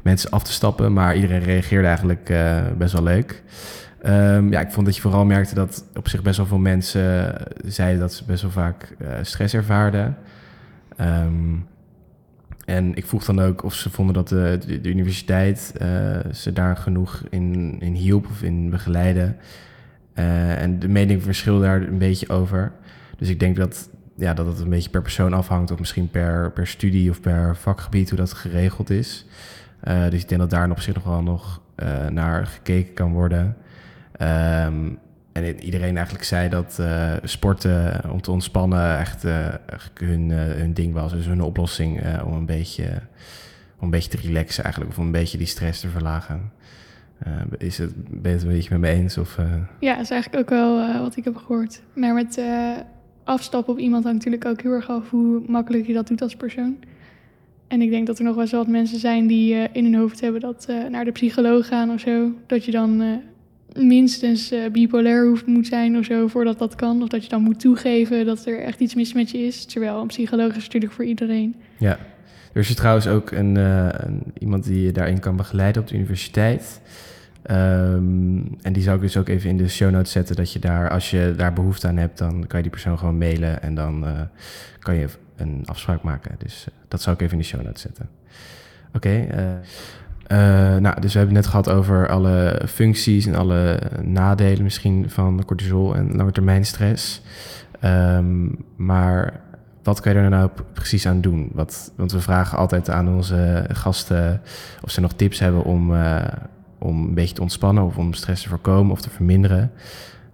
mensen 0.04 0.30
af 0.30 0.44
te 0.44 0.52
stappen. 0.52 0.94
Maar 0.94 1.16
iedereen 1.16 1.44
reageerde 1.44 1.88
eigenlijk 1.88 2.34
best 2.78 2.94
wel 2.94 3.04
leuk. 3.04 3.44
Um, 4.06 4.52
ja, 4.52 4.60
ik 4.60 4.72
vond 4.72 4.86
dat 4.86 4.96
je 4.96 5.02
vooral 5.02 5.26
merkte 5.26 5.56
dat 5.56 5.86
op 5.96 6.08
zich 6.08 6.22
best 6.22 6.38
wel 6.38 6.46
veel 6.46 6.58
mensen 6.58 7.36
zeiden 7.66 8.00
dat 8.00 8.14
ze 8.14 8.24
best 8.26 8.42
wel 8.42 8.52
vaak 8.52 8.96
stress 9.22 9.54
ervaarden. 9.54 10.18
Um, 11.02 11.66
en 12.66 12.96
ik 12.96 13.06
vroeg 13.06 13.26
dan 13.26 13.40
ook 13.40 13.64
of 13.64 13.74
ze 13.74 13.90
vonden 13.90 14.14
dat 14.14 14.28
de, 14.28 14.60
de, 14.82 14.90
universiteit 14.90 15.74
ze 16.32 16.54
daar 16.54 16.78
genoeg 16.78 17.24
in, 17.30 17.76
in 17.80 17.94
hielp 17.94 18.26
of 18.26 18.42
in 18.42 18.70
begeleiden. 18.70 19.38
Uh, 20.16 20.62
en 20.62 20.80
de 20.80 20.88
mening 20.88 21.24
verschilde 21.24 21.66
daar 21.66 21.82
een 21.82 21.98
beetje 21.98 22.30
over. 22.30 22.72
Dus 23.18 23.30
ik 23.30 23.40
denk 23.40 23.56
dat, 23.56 23.90
ja, 24.16 24.34
dat 24.34 24.46
het 24.46 24.60
een 24.60 24.70
beetje 24.70 24.90
per 24.90 25.02
persoon 25.02 25.34
afhangt, 25.34 25.72
of 25.72 25.80
misschien 25.80 26.10
per, 26.10 26.52
per 26.52 26.68
studie 26.68 27.10
of 27.10 27.22
per 27.22 27.56
vakgebied, 27.56 28.10
hoe 28.10 28.20
dat 28.20 28.34
geregeld 28.34 28.90
is. 28.90 29.26
Dus 30.10 30.22
ik 30.22 30.30
denk 30.30 30.42
dat 30.42 30.50
daar 30.50 30.72
op 30.72 30.80
zich 30.80 30.94
nog 30.94 31.04
wel 31.04 31.24
nog 31.24 31.62
naar 32.10 32.48
gekeken 32.48 32.94
kan 32.94 33.12
worden. 33.12 33.56
Ehm, 34.12 34.90
en 35.34 35.64
iedereen 35.64 35.96
eigenlijk 35.96 36.26
zei 36.26 36.50
dat 36.50 36.78
uh, 36.80 37.14
sporten 37.24 38.02
om 38.12 38.22
te 38.22 38.32
ontspannen 38.32 39.00
echt 39.00 39.24
hun, 39.94 40.30
uh, 40.30 40.38
hun 40.38 40.74
ding 40.74 40.94
was. 40.94 41.12
Dus 41.12 41.26
hun 41.26 41.42
oplossing 41.42 42.22
om, 42.26 42.34
een 42.34 42.46
beetje, 42.46 42.86
om 43.78 43.84
een 43.84 43.90
beetje 43.90 44.10
te 44.10 44.28
relaxen 44.28 44.64
eigenlijk. 44.64 44.94
Of 44.94 45.00
om 45.00 45.06
een 45.06 45.12
beetje 45.12 45.38
die 45.38 45.48
stress 45.48 45.80
te 45.80 45.88
verlagen. 45.88 46.52
is 47.58 47.78
het, 47.78 48.22
ben 48.22 48.32
je 48.32 48.38
het 48.38 48.42
een 48.42 48.54
beetje 48.54 48.78
met 48.78 48.80
me 48.80 48.98
eens? 48.98 49.18
Of, 49.18 49.38
Ja, 49.80 49.94
dat 49.94 50.04
is 50.04 50.10
eigenlijk 50.10 50.42
ook 50.44 50.50
wel 50.50 51.02
wat 51.02 51.16
ik 51.16 51.24
heb 51.24 51.36
gehoord. 51.36 51.82
Maar 51.94 52.14
met 52.14 52.42
afstappen 53.24 53.74
op 53.74 53.80
iemand 53.80 54.04
hangt 54.04 54.18
natuurlijk 54.18 54.46
ook 54.46 54.62
heel 54.62 54.72
erg 54.72 54.90
af 54.90 55.10
hoe 55.10 55.44
makkelijk 55.48 55.88
je 55.88 55.94
dat 55.94 56.08
doet 56.08 56.22
als 56.22 56.36
persoon. 56.36 56.78
En 57.68 57.82
ik 57.82 57.90
denk 57.90 58.08
dat 58.08 58.18
er 58.18 58.24
nog 58.24 58.34
wel 58.34 58.44
eens 58.44 58.52
wat 58.52 58.68
mensen 58.68 59.00
zijn 59.00 59.28
die 59.28 59.56
in 59.72 59.84
hun 59.84 59.96
hoofd 59.96 60.22
hebben 60.22 60.42
dat 60.42 60.68
naar 60.90 61.06
de 61.06 61.12
psycholoog 61.12 61.68
gaan 61.68 61.92
of 61.92 62.00
zo. 62.00 62.32
Dat 62.48 62.66
je 62.66 62.72
dan 62.72 63.22
minstens 63.76 64.52
uh, 64.52 64.72
bipolair 64.72 65.28
hoeft 65.28 65.46
moet 65.46 65.68
zijn 65.68 65.98
of 65.98 66.06
zo 66.06 66.28
voordat 66.28 66.60
dat 66.60 66.76
kan. 66.76 67.02
Of 67.02 67.08
dat 67.08 67.24
je 67.24 67.30
dan 67.30 67.42
moet 67.42 67.60
toegeven 67.60 68.26
dat 68.26 68.46
er 68.46 68.60
echt 68.60 68.80
iets 68.80 68.96
mis 68.96 69.14
met 69.14 69.32
je 69.32 69.38
is. 69.38 69.66
Terwijl 69.66 70.02
een 70.02 70.08
psycholoog 70.08 70.56
is 70.56 70.64
natuurlijk 70.64 70.94
voor 70.94 71.06
iedereen. 71.06 71.56
Ja, 71.78 71.98
er 72.54 72.62
is 72.62 72.76
trouwens 72.76 73.08
ook 73.08 73.32
een, 73.32 73.56
uh, 73.56 73.88
een, 73.92 74.24
iemand 74.38 74.64
die 74.64 74.82
je 74.82 74.92
daarin 74.92 75.20
kan 75.20 75.36
begeleiden 75.36 75.82
op 75.82 75.88
de 75.88 75.96
universiteit. 75.96 76.82
Um, 77.52 78.58
en 78.62 78.74
die 78.74 78.84
zou 78.84 78.96
ik 78.96 79.02
dus 79.02 79.18
ook 79.18 79.28
even 79.28 79.50
in 79.50 79.58
de 79.58 79.68
show 79.68 79.92
notes 79.92 80.12
zetten. 80.12 80.36
Dat 80.36 80.54
je 80.54 80.60
daar, 80.60 80.90
als 80.90 81.12
je 81.12 81.34
daar 81.38 81.54
behoefte 81.54 81.88
aan 81.88 81.98
hebt, 81.98 82.18
dan 82.18 82.48
kan 82.48 82.58
je 82.58 82.62
die 82.62 82.72
persoon 82.72 82.98
gewoon 82.98 83.18
mailen. 83.18 83.62
En 83.62 83.76
dan 83.76 84.04
uh, 84.04 84.22
kan 84.80 84.96
je 84.96 85.08
een 85.36 85.62
afspraak 85.66 86.02
maken. 86.02 86.36
Dus 86.38 86.68
dat 86.88 87.02
zou 87.02 87.16
ik 87.16 87.22
even 87.22 87.34
in 87.34 87.42
de 87.42 87.48
show 87.48 87.62
notes 87.62 87.82
zetten. 87.82 88.10
Oké. 88.94 89.28
Uh, 90.34 90.76
nou, 90.78 91.02
dus 91.02 91.14
we 91.14 91.20
hebben 91.20 91.36
het 91.36 91.46
net 91.46 91.48
gehad 91.48 91.70
over 91.70 92.10
alle 92.10 92.62
functies 92.68 93.26
en 93.26 93.36
alle 93.36 93.80
nadelen 94.02 94.64
misschien 94.64 95.10
van 95.10 95.46
cortisol 95.46 95.96
en 95.96 96.16
langetermijnstress. 96.16 97.22
Um, 97.84 98.66
maar 98.76 99.42
wat 99.84 100.00
kan 100.00 100.14
je 100.14 100.20
er 100.20 100.30
nou 100.30 100.50
precies 100.74 101.08
aan 101.08 101.22
doen? 101.22 101.50
Wat, 101.54 101.92
want 101.96 102.12
we 102.12 102.20
vragen 102.20 102.58
altijd 102.58 102.90
aan 102.90 103.10
onze 103.10 103.66
gasten 103.72 104.42
of 104.82 104.92
ze 104.92 105.02
nog 105.02 105.14
tips 105.14 105.40
hebben 105.40 105.64
om, 105.64 105.94
uh, 105.94 106.22
om 106.80 107.04
een 107.04 107.14
beetje 107.14 107.36
te 107.36 107.42
ontspannen 107.42 107.84
of 107.84 107.98
om 107.98 108.14
stress 108.14 108.44
te 108.44 108.50
voorkomen 108.50 108.92
of 108.92 109.02
te 109.02 109.10
verminderen. 109.10 109.72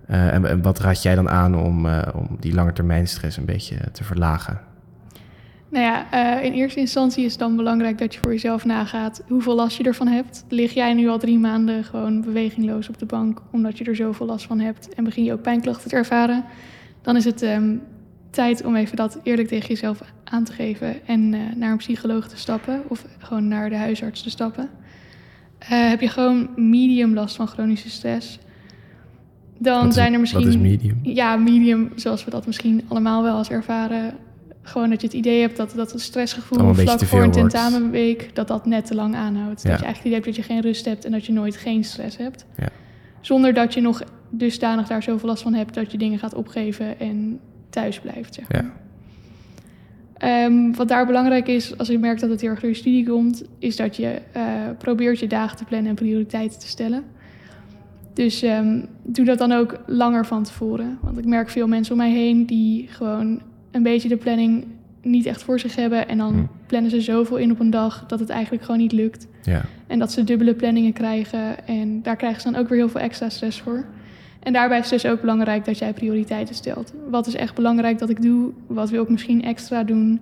Uh, 0.09 0.33
en, 0.33 0.61
wat 0.61 0.79
raad 0.79 1.01
jij 1.01 1.15
dan 1.15 1.29
aan 1.29 1.55
om, 1.55 1.87
om 2.13 2.37
die 2.39 2.53
langetermijnstress 2.53 3.37
een 3.37 3.45
beetje 3.45 3.77
te 3.91 4.03
verlagen? 4.03 4.68
Nou 5.69 5.83
ja, 5.83 6.07
uh, 6.37 6.45
in 6.45 6.53
eerste 6.53 6.79
instantie 6.79 7.25
is 7.25 7.31
het 7.31 7.39
dan 7.39 7.55
belangrijk 7.55 7.97
dat 7.97 8.13
je 8.13 8.19
voor 8.19 8.31
jezelf 8.31 8.65
nagaat 8.65 9.23
hoeveel 9.27 9.55
last 9.55 9.77
je 9.77 9.83
ervan 9.83 10.07
hebt. 10.07 10.45
Lig 10.47 10.73
jij 10.73 10.93
nu 10.93 11.07
al 11.07 11.19
drie 11.19 11.37
maanden 11.37 11.83
gewoon 11.83 12.21
bewegingloos 12.21 12.89
op 12.89 12.97
de 12.97 13.05
bank 13.05 13.41
omdat 13.51 13.77
je 13.77 13.83
er 13.83 13.95
zoveel 13.95 14.25
last 14.25 14.45
van 14.45 14.59
hebt 14.59 14.93
en 14.93 15.03
begin 15.03 15.23
je 15.23 15.33
ook 15.33 15.41
pijnklachten 15.41 15.89
te 15.89 15.95
ervaren, 15.95 16.43
dan 17.01 17.15
is 17.15 17.25
het 17.25 17.41
um, 17.41 17.81
tijd 18.29 18.65
om 18.65 18.75
even 18.75 18.95
dat 18.95 19.19
eerlijk 19.23 19.47
tegen 19.47 19.67
jezelf 19.67 20.01
aan 20.23 20.43
te 20.43 20.53
geven 20.53 21.07
en 21.07 21.33
uh, 21.33 21.39
naar 21.55 21.71
een 21.71 21.77
psycholoog 21.77 22.27
te 22.27 22.37
stappen 22.37 22.81
of 22.87 23.05
gewoon 23.17 23.47
naar 23.47 23.69
de 23.69 23.75
huisarts 23.75 24.23
te 24.23 24.29
stappen. 24.29 24.69
Uh, 25.61 25.67
heb 25.69 26.01
je 26.01 26.07
gewoon 26.07 26.49
medium 26.55 27.13
last 27.13 27.35
van 27.35 27.47
chronische 27.47 27.89
stress, 27.89 28.39
dan 29.57 29.93
zijn 29.93 30.13
er 30.13 30.19
misschien. 30.19 30.43
Wat 30.43 30.53
is 30.53 30.57
medium? 30.57 30.99
Ja, 31.03 31.35
medium, 31.35 31.91
zoals 31.95 32.25
we 32.25 32.31
dat 32.31 32.45
misschien 32.45 32.81
allemaal 32.87 33.23
wel 33.23 33.35
als 33.35 33.49
ervaren 33.49 34.13
gewoon 34.61 34.89
dat 34.89 35.01
je 35.01 35.07
het 35.07 35.15
idee 35.15 35.41
hebt 35.41 35.57
dat, 35.57 35.73
dat 35.75 35.91
het 35.91 36.01
stressgevoel 36.01 36.73
vlak 36.73 36.99
voor 36.99 37.23
een 37.23 37.31
tentamenweek... 37.31 38.35
dat 38.35 38.47
dat 38.47 38.65
net 38.65 38.85
te 38.85 38.95
lang 38.95 39.15
aanhoudt. 39.15 39.61
Ja. 39.61 39.69
Dat 39.69 39.79
je 39.79 39.85
eigenlijk 39.85 39.95
het 39.95 40.05
idee 40.05 40.13
hebt 40.13 40.25
dat 40.25 40.35
je 40.35 40.43
geen 40.43 40.61
rust 40.61 40.85
hebt... 40.85 41.05
en 41.05 41.11
dat 41.11 41.25
je 41.25 41.33
nooit 41.33 41.57
geen 41.57 41.83
stress 41.83 42.17
hebt. 42.17 42.45
Ja. 42.57 42.69
Zonder 43.21 43.53
dat 43.53 43.73
je 43.73 43.81
nog 43.81 44.03
dusdanig 44.29 44.87
daar 44.87 45.03
zoveel 45.03 45.29
last 45.29 45.43
van 45.43 45.53
hebt... 45.53 45.73
dat 45.73 45.91
je 45.91 45.97
dingen 45.97 46.19
gaat 46.19 46.33
opgeven 46.33 46.99
en 46.99 47.39
thuis 47.69 47.99
blijft, 47.99 48.33
zeg 48.33 48.51
maar. 48.51 48.71
Ja. 50.17 50.45
Um, 50.45 50.75
wat 50.75 50.87
daar 50.87 51.05
belangrijk 51.05 51.47
is, 51.47 51.77
als 51.77 51.87
je 51.87 51.99
merkt 51.99 52.21
dat 52.21 52.29
het 52.29 52.41
heel 52.41 52.49
erg 52.49 52.59
door 52.59 52.69
je 52.69 52.75
studie 52.75 53.07
komt... 53.07 53.43
is 53.59 53.75
dat 53.75 53.95
je 53.95 54.21
uh, 54.35 54.43
probeert 54.77 55.19
je 55.19 55.27
dagen 55.27 55.57
te 55.57 55.63
plannen 55.63 55.89
en 55.89 55.95
prioriteiten 55.95 56.59
te 56.59 56.67
stellen... 56.67 57.03
Dus 58.13 58.43
um, 58.43 58.85
doe 59.03 59.25
dat 59.25 59.37
dan 59.37 59.51
ook 59.51 59.79
langer 59.85 60.25
van 60.25 60.43
tevoren. 60.43 60.97
Want 61.01 61.17
ik 61.17 61.25
merk 61.25 61.49
veel 61.49 61.67
mensen 61.67 61.93
om 61.93 61.99
mij 61.99 62.11
heen 62.11 62.45
die 62.45 62.87
gewoon 62.87 63.41
een 63.71 63.83
beetje 63.83 64.09
de 64.09 64.17
planning 64.17 64.65
niet 65.01 65.25
echt 65.25 65.43
voor 65.43 65.59
zich 65.59 65.75
hebben. 65.75 66.07
En 66.07 66.17
dan 66.17 66.33
Hm. 66.33 66.43
plannen 66.67 66.91
ze 66.91 67.01
zoveel 67.01 67.37
in 67.37 67.51
op 67.51 67.59
een 67.59 67.69
dag 67.69 68.03
dat 68.07 68.19
het 68.19 68.29
eigenlijk 68.29 68.63
gewoon 68.63 68.79
niet 68.79 68.91
lukt. 68.91 69.27
Ja. 69.43 69.61
En 69.87 69.99
dat 69.99 70.11
ze 70.11 70.23
dubbele 70.23 70.53
planningen 70.53 70.93
krijgen. 70.93 71.67
En 71.67 72.01
daar 72.01 72.15
krijgen 72.15 72.41
ze 72.41 72.51
dan 72.51 72.61
ook 72.61 72.69
weer 72.69 72.77
heel 72.77 72.89
veel 72.89 73.01
extra 73.01 73.29
stress 73.29 73.59
voor. 73.61 73.85
En 74.39 74.53
daarbij 74.53 74.79
is 74.79 74.89
het 74.91 75.01
dus 75.01 75.11
ook 75.11 75.21
belangrijk 75.21 75.65
dat 75.65 75.77
jij 75.77 75.93
prioriteiten 75.93 76.55
stelt. 76.55 76.93
Wat 77.09 77.27
is 77.27 77.35
echt 77.35 77.55
belangrijk 77.55 77.99
dat 77.99 78.09
ik 78.09 78.21
doe? 78.21 78.51
Wat 78.67 78.89
wil 78.89 79.03
ik 79.03 79.09
misschien 79.09 79.43
extra 79.43 79.83
doen? 79.83 80.19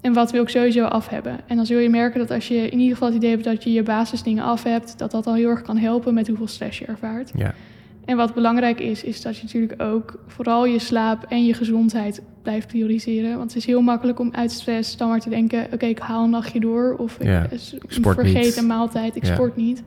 En 0.00 0.12
wat 0.12 0.30
wil 0.30 0.42
ik 0.42 0.48
sowieso 0.48 0.84
af 0.84 1.08
hebben? 1.08 1.36
En 1.46 1.56
dan 1.56 1.66
zul 1.66 1.78
je 1.78 1.88
merken 1.88 2.18
dat 2.20 2.30
als 2.30 2.48
je 2.48 2.54
in 2.70 2.78
ieder 2.78 2.92
geval 2.92 3.08
het 3.08 3.16
idee 3.16 3.30
hebt 3.30 3.44
dat 3.44 3.64
je 3.64 3.72
je 3.72 3.82
basisdingen 3.82 4.44
af 4.44 4.62
hebt, 4.62 4.98
dat 4.98 5.10
dat 5.10 5.26
al 5.26 5.34
heel 5.34 5.48
erg 5.48 5.62
kan 5.62 5.76
helpen 5.76 6.14
met 6.14 6.28
hoeveel 6.28 6.46
stress 6.46 6.78
je 6.78 6.84
ervaart. 6.84 7.30
Ja. 7.34 7.54
En 8.04 8.16
wat 8.16 8.34
belangrijk 8.34 8.80
is, 8.80 9.04
is 9.04 9.22
dat 9.22 9.36
je 9.36 9.42
natuurlijk 9.42 9.82
ook 9.82 10.22
vooral 10.26 10.66
je 10.66 10.78
slaap 10.78 11.24
en 11.28 11.44
je 11.44 11.54
gezondheid 11.54 12.22
blijft 12.42 12.66
prioriseren. 12.66 13.30
Want 13.36 13.42
het 13.50 13.56
is 13.56 13.66
heel 13.66 13.80
makkelijk 13.80 14.18
om 14.18 14.28
uit 14.34 14.50
stress 14.52 14.96
dan 14.96 15.08
maar 15.08 15.20
te 15.20 15.28
denken: 15.30 15.66
oké, 15.72 15.86
ik 15.86 15.98
haal 15.98 16.24
een 16.24 16.30
nachtje 16.30 16.60
door. 16.60 16.94
Of 16.98 17.16
Ja, 17.22 17.42
ik, 17.42 17.50
ik 17.52 17.82
sport 17.88 18.16
vergeet 18.16 18.44
niet. 18.44 18.56
een 18.56 18.66
maaltijd, 18.66 19.16
ik 19.16 19.24
Ja. 19.26 19.34
sport 19.34 19.56
niet. 19.56 19.82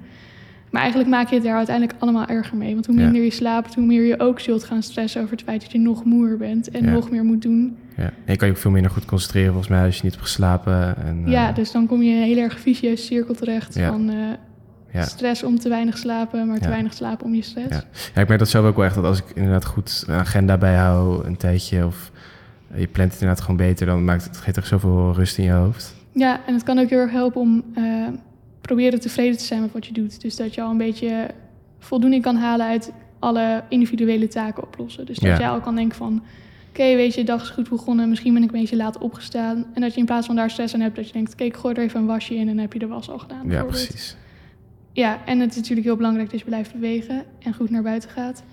Maar 0.72 0.82
eigenlijk 0.84 1.14
maak 1.14 1.30
je 1.30 1.36
het 1.36 1.44
daar 1.44 1.56
uiteindelijk 1.58 1.98
allemaal 2.00 2.26
erger 2.26 2.58
mee. 2.58 2.74
Want 2.74 2.86
hoe 2.86 2.96
Ja. 2.96 3.04
minder 3.04 3.22
je 3.24 3.32
slaapt, 3.32 3.76
hoe 3.76 3.86
meer 3.86 4.04
je 4.04 4.20
ook 4.20 4.40
zult 4.40 4.64
gaan 4.64 4.84
stressen 4.84 5.22
over 5.22 5.34
het 5.34 5.44
feit 5.46 5.62
dat 5.62 5.72
je 5.72 5.80
nog 5.80 6.04
moeer 6.06 6.38
bent 6.38 6.70
en 6.70 6.84
Ja. 6.86 6.92
nog 6.92 7.12
meer 7.12 7.24
moet 7.24 7.42
doen. 7.42 7.78
Ja. 7.98 8.04
En 8.04 8.12
je 8.26 8.36
kan 8.38 8.48
je 8.48 8.54
ook 8.54 8.60
veel 8.60 8.72
minder 8.72 8.92
goed 8.92 9.06
concentreren 9.06 9.50
volgens 9.50 9.70
mij 9.72 9.86
als 9.86 9.96
je 9.98 10.04
niet 10.04 10.12
hebt 10.12 10.26
geslapen. 10.26 10.98
En, 10.98 11.22
eh, 11.26 11.32
Ja, 11.32 11.52
dus 11.52 11.72
dan 11.72 11.88
kom 11.88 12.02
je 12.02 12.10
in 12.12 12.18
een 12.18 12.24
heel 12.28 12.38
erg 12.38 12.60
vicieuze 12.60 13.04
cirkel 13.04 13.34
terecht 13.34 13.76
Ja. 13.76 13.92
van 13.92 14.10
eh, 14.10 14.16
ja. 14.96 15.06
stress 15.06 15.44
om 15.44 15.60
te 15.60 15.70
weinig 15.70 15.98
slapen, 15.98 16.48
maar 16.48 16.58
te 16.58 16.64
Ja. 16.64 16.70
weinig 16.70 16.94
slapen 16.94 17.26
om 17.26 17.36
je 17.36 17.42
stress. 17.42 17.84
Ja. 18.14 18.22
Ik 18.22 18.28
merk 18.28 18.40
dat 18.40 18.50
zelf 18.50 18.66
ook 18.66 18.76
wel 18.76 18.86
echt. 18.86 18.96
Dat 18.96 19.04
als 19.04 19.20
ik 19.20 19.26
inderdaad 19.34 19.66
goed 19.66 20.04
een 20.08 20.16
agenda 20.16 20.58
bijhoud, 20.58 21.26
een 21.26 21.38
tijdje... 21.38 21.86
of 21.86 22.12
je 22.76 22.88
plant 22.88 23.12
het 23.12 23.22
inderdaad 23.22 23.42
gewoon 23.46 23.58
beter... 23.58 23.86
dan 23.86 24.06
maakt 24.06 24.24
het, 24.24 24.38
geeft 24.38 24.58
echt 24.58 24.68
zoveel 24.68 25.14
rust 25.14 25.38
in 25.38 25.44
je 25.44 25.52
hoofd. 25.52 25.96
Ja, 26.12 26.40
en 26.48 26.54
het 26.54 26.64
kan 26.64 26.80
ook 26.80 26.90
heel 26.90 27.00
erg 27.00 27.12
helpen 27.12 27.42
om 27.42 27.64
eh, 27.76 27.84
proberen 28.62 29.00
tevreden 29.00 29.38
te 29.38 29.44
zijn 29.44 29.62
met 29.62 29.72
wat 29.72 29.86
je 29.86 29.94
doet. 29.94 30.22
Dus 30.22 30.36
dat 30.36 30.54
je 30.54 30.62
al 30.62 30.72
een 30.72 30.78
beetje 30.78 31.28
voldoening 31.80 32.24
kan 32.24 32.36
halen 32.36 32.66
uit 32.66 32.92
alle 33.20 33.64
individuele 33.70 34.28
taken 34.28 34.64
oplossen. 34.64 35.06
Dus 35.06 35.18
dat 35.18 35.38
jij 35.38 35.50
al 35.50 35.60
kan 35.60 35.76
denken 35.76 35.98
van... 35.98 36.24
Oké, 36.70 36.96
weet 36.96 37.14
je, 37.14 37.20
de 37.20 37.26
dag 37.28 37.42
is 37.42 37.50
goed 37.50 37.70
begonnen. 37.70 38.10
Misschien 38.10 38.34
ben 38.34 38.44
ik 38.44 38.52
een 38.52 38.60
beetje 38.60 38.76
laat 38.76 38.98
opgestaan. 38.98 39.66
En 39.74 39.82
dat 39.82 39.94
je 39.94 40.00
in 40.00 40.06
plaats 40.06 40.26
van 40.26 40.36
daar 40.36 40.50
stress 40.50 40.74
aan 40.74 40.80
hebt... 40.80 40.96
dat 40.96 41.08
je 41.08 41.14
denkt, 41.14 41.34
oké, 41.34 41.44
ik 41.44 41.56
gooi 41.56 41.76
er 41.76 41.84
even 41.84 42.00
een 42.00 42.06
wasje 42.06 42.34
in... 42.34 42.40
en 42.40 42.48
dan 42.48 42.58
heb 42.58 42.74
je 42.74 42.80
de 42.80 42.88
was 42.88 43.10
al 43.10 43.20
gedaan. 43.20 43.50
Ja, 43.50 43.64
precies. 43.64 44.18
Ja, 44.96 45.20
en 45.26 45.40
het 45.40 45.50
is 45.50 45.56
natuurlijk 45.56 45.88
heel 45.88 45.96
belangrijk 45.96 46.30
dat 46.32 46.40
je 46.40 46.46
blijft 46.46 46.74
bewegen 46.74 47.24
en 47.40 47.54
goed 47.54 47.70
naar 47.70 47.82
buiten 47.84 48.10
gaat. 48.10 48.44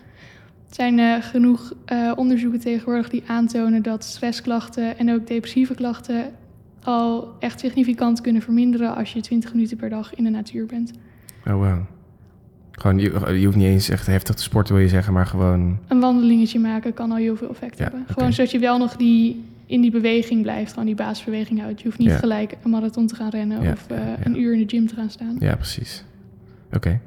Er 0.68 0.74
zijn 0.74 0.98
eh, 0.98 1.14
genoeg 1.20 1.72
eh, 1.84 2.12
onderzoeken 2.16 2.60
tegenwoordig 2.60 3.08
die 3.10 3.22
aantonen 3.26 3.82
dat 3.82 4.04
stressklachten 4.04 4.98
en 4.98 5.12
ook 5.12 5.26
depressieve 5.26 5.74
klachten 5.74 6.24
al 6.82 7.32
echt 7.38 7.60
significant 7.60 8.20
kunnen 8.20 8.42
verminderen 8.42 8.96
als 8.96 9.12
je 9.12 9.20
20 9.20 9.52
minuten 9.52 9.76
per 9.76 9.88
dag 9.88 10.14
in 10.14 10.24
de 10.24 10.30
natuur 10.30 10.66
bent. 10.66 10.92
Oh, 11.46 11.52
wow. 11.52 11.78
Gewoon, 12.70 12.98
je, 12.98 13.38
je 13.38 13.44
hoeft 13.44 13.56
niet 13.56 13.66
eens 13.66 13.88
echt 13.88 14.06
heftig 14.06 14.34
te 14.34 14.42
sporten, 14.42 14.74
wil 14.74 14.82
je 14.82 14.88
zeggen, 14.88 15.12
maar 15.12 15.26
gewoon... 15.26 15.78
Een 15.88 16.00
wandelingetje 16.00 16.58
maken 16.58 16.94
kan 16.94 17.10
al 17.10 17.16
heel 17.16 17.36
veel 17.36 17.48
effect 17.50 17.78
Ja, 17.78 17.82
hebben. 17.84 18.04
Gewoon 18.06 18.32
zodat 18.32 18.50
je 18.50 18.58
wel 18.58 18.78
nog 18.78 18.96
die, 18.96 19.44
in 19.66 19.80
die 19.80 19.90
beweging 19.90 20.42
blijft, 20.42 20.70
gewoon 20.70 20.86
die 20.86 20.94
basisbeweging 20.94 21.60
houdt. 21.60 21.78
Je 21.80 21.86
hoeft 21.86 21.98
niet 21.98 22.08
Ja. 22.08 22.16
gelijk 22.16 22.54
een 22.62 22.70
marathon 22.70 23.06
te 23.06 23.14
gaan 23.14 23.30
rennen 23.30 23.62
Ja, 23.62 23.72
of 23.72 23.86
eh, 23.90 23.98
een 24.22 24.40
uur 24.40 24.52
in 24.52 24.58
de 24.66 24.76
gym 24.76 24.86
te 24.86 24.94
gaan 24.94 25.10
staan. 25.10 25.36
Ja, 25.38 25.54
precies. 25.56 26.04
Oké, 26.72 27.00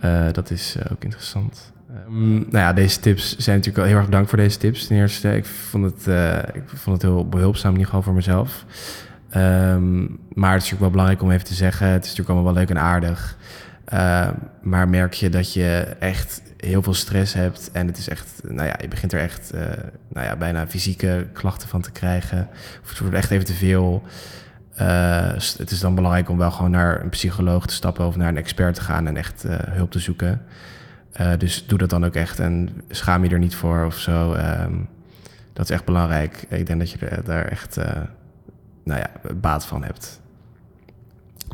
Eh, 0.00 0.26
dat 0.32 0.50
is 0.50 0.76
eh, 0.76 0.92
ook 0.92 1.04
interessant. 1.04 1.72
Ehm, 1.90 2.32
nou 2.32 2.48
ja, 2.50 2.72
deze 2.72 3.00
tips 3.00 3.36
zijn 3.36 3.56
natuurlijk 3.56 3.76
wel 3.76 3.84
heel 3.84 3.96
erg 3.96 4.04
bedankt 4.04 4.28
voor 4.28 4.38
deze 4.38 4.58
tips. 4.58 4.86
Ten 4.86 4.96
eerste, 4.96 5.36
ik 5.36 5.44
vond 5.44 5.84
het, 5.84 6.06
eh, 6.06 6.38
ik 6.54 6.62
vond 6.66 7.02
het 7.02 7.10
heel 7.10 7.28
behulpzaam, 7.28 7.72
in 7.72 7.78
ieder 7.78 7.86
geval 7.86 8.02
voor 8.02 8.14
mezelf. 8.14 8.64
Ehm, 9.30 10.00
maar 10.34 10.52
het 10.52 10.62
is 10.62 10.70
natuurlijk 10.70 10.80
wel 10.80 10.90
belangrijk 10.90 11.22
om 11.22 11.30
even 11.30 11.44
te 11.46 11.54
zeggen, 11.54 11.86
het 11.86 12.04
is 12.04 12.08
natuurlijk 12.10 12.28
allemaal 12.28 12.52
wel 12.54 12.62
leuk 12.62 12.70
en 12.70 12.82
aardig. 12.82 13.36
Ehm, 13.84 14.32
maar 14.62 14.88
merk 14.88 15.12
je 15.14 15.28
dat 15.28 15.52
je 15.52 15.96
echt 15.98 16.42
heel 16.56 16.82
veel 16.82 16.94
stress 16.94 17.34
hebt 17.34 17.70
en 17.72 17.86
het 17.86 17.98
is 17.98 18.08
echt, 18.08 18.40
nou 18.42 18.68
ja, 18.68 18.76
je 18.80 18.88
begint 18.88 19.12
er 19.12 19.20
echt, 19.20 19.52
nou 20.08 20.26
ja, 20.26 20.36
bijna 20.36 20.66
fysieke 20.68 21.26
klachten 21.32 21.68
van 21.68 21.80
te 21.80 21.90
krijgen. 21.90 22.48
Of 22.82 22.88
het 22.88 22.98
wordt 22.98 23.14
echt 23.14 23.30
even 23.30 23.46
te 23.46 23.54
veel. 23.54 24.02
Eh, 24.78 25.32
het 25.32 25.70
is 25.70 25.80
dan 25.80 25.94
belangrijk 25.94 26.28
om 26.28 26.38
wel 26.38 26.50
gewoon 26.50 26.70
naar 26.70 27.02
een 27.02 27.08
psycholoog 27.08 27.66
te 27.66 27.74
stappen 27.74 28.06
of 28.06 28.16
naar 28.16 28.28
een 28.28 28.36
expert 28.36 28.74
te 28.74 28.80
gaan 28.80 29.06
en 29.06 29.16
echt 29.16 29.44
eh, 29.44 29.56
hulp 29.58 29.90
te 29.90 29.98
zoeken. 29.98 30.42
Eh, 31.12 31.32
dus 31.38 31.66
doe 31.66 31.78
dat 31.78 31.90
dan 31.90 32.04
ook 32.04 32.14
echt 32.14 32.38
en 32.38 32.82
schaam 32.88 33.24
je 33.24 33.30
er 33.30 33.38
niet 33.38 33.54
voor 33.54 33.84
of 33.84 33.98
zo. 33.98 34.32
Ehm, 34.32 34.74
dat 35.52 35.64
is 35.64 35.70
echt 35.70 35.84
belangrijk. 35.84 36.46
Ik 36.48 36.66
denk 36.66 36.78
dat 36.78 36.90
je 36.90 37.20
daar 37.24 37.44
echt 37.44 37.76
nou 38.84 39.00
ja, 39.00 39.10
baat 39.34 39.66
van 39.66 39.84
hebt. 39.84 40.20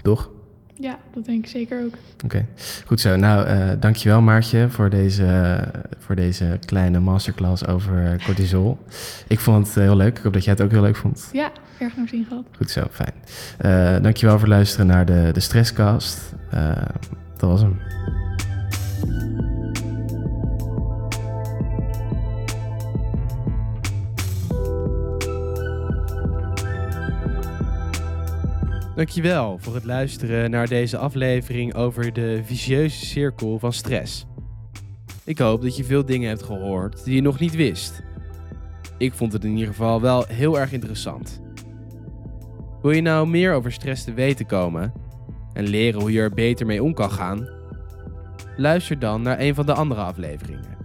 Toch? 0.03 0.31
Ja, 0.79 0.99
dat 1.15 1.25
denk 1.25 1.45
ik 1.45 1.51
zeker 1.51 1.85
ook. 1.85 1.95
Oké, 2.25 2.47
goed 2.87 3.01
zo. 3.01 3.17
Nou, 3.17 3.49
uh, 3.49 3.71
dankjewel 3.81 4.21
Maartje 4.21 4.69
voor 4.69 4.91
deze, 4.91 5.59
voor 5.99 6.15
deze 6.15 6.59
kleine 6.65 7.01
masterclass 7.01 7.67
over 7.67 8.23
cortisol. 8.25 8.79
Ik 9.29 9.41
vond 9.41 9.67
het 9.67 9.75
heel 9.75 9.97
leuk. 9.97 10.17
Ik 10.19 10.25
hoop 10.25 10.33
dat 10.33 10.45
jij 10.45 10.53
het 10.53 10.63
ook 10.63 10.71
heel 10.71 10.83
leuk 10.83 10.97
vond. 10.97 11.29
Ja, 11.33 11.53
erg 11.79 11.97
naar 11.97 12.09
zin 12.09 12.27
gehad. 12.29 12.45
Goed 12.57 12.71
zo, 12.71 12.87
fijn. 12.91 13.15
Uh, 13.97 14.03
dankjewel 14.03 14.39
voor 14.39 14.47
het 14.49 14.57
luisteren 14.57 14.87
naar 14.87 15.07
de, 15.07 15.31
de 15.33 15.41
Stresscast. 15.41 16.35
Uh, 16.55 16.77
dat 17.37 17.51
was 17.51 17.61
hem. 17.61 17.79
Dankjewel 28.95 29.59
voor 29.59 29.75
het 29.75 29.85
luisteren 29.85 30.51
naar 30.51 30.69
deze 30.69 30.97
aflevering 30.99 31.75
over 31.75 32.13
de 32.13 32.41
vicieuze 32.45 33.07
cirkel 33.07 33.59
van 33.59 33.73
stress. 33.73 34.27
Ik 35.25 35.39
hoop 35.39 35.63
dat 35.63 35.77
je 35.77 35.85
veel 35.85 36.05
dingen 36.05 36.29
hebt 36.29 36.43
gehoord 36.43 37.05
die 37.05 37.15
je 37.15 37.21
nog 37.21 37.39
niet 37.39 37.55
wist. 37.55 38.03
Ik 38.99 39.15
vond 39.15 39.33
het 39.33 39.45
in 39.45 39.51
ieder 39.51 39.67
geval 39.67 40.01
wel 40.01 40.25
heel 40.29 40.59
erg 40.59 40.73
interessant. 40.73 41.41
Wil 42.83 42.91
je 42.91 43.01
nou 43.01 43.27
meer 43.27 43.55
over 43.55 43.73
stress 43.73 44.05
te 44.05 44.13
weten 44.13 44.47
komen 44.47 44.93
en 45.53 45.67
leren 45.67 46.01
hoe 46.01 46.13
je 46.13 46.21
er 46.21 46.35
beter 46.35 46.67
mee 46.67 46.83
om 46.83 46.95
kan 46.95 47.11
gaan? 47.11 47.49
Luister 48.57 48.99
dan 48.99 49.23
naar 49.23 49.41
een 49.41 49.55
van 49.55 49.67
de 49.67 49.75
andere 49.75 50.01
afleveringen. 50.01 50.77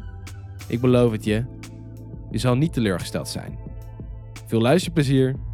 Ik 0.67 0.81
beloof 0.81 1.11
het 1.11 1.23
je, 1.23 1.45
je 2.31 2.37
zal 2.37 2.55
niet 2.55 2.73
teleurgesteld 2.73 3.27
zijn. 3.27 3.59
Veel 4.45 4.61
luisterplezier! 4.61 5.47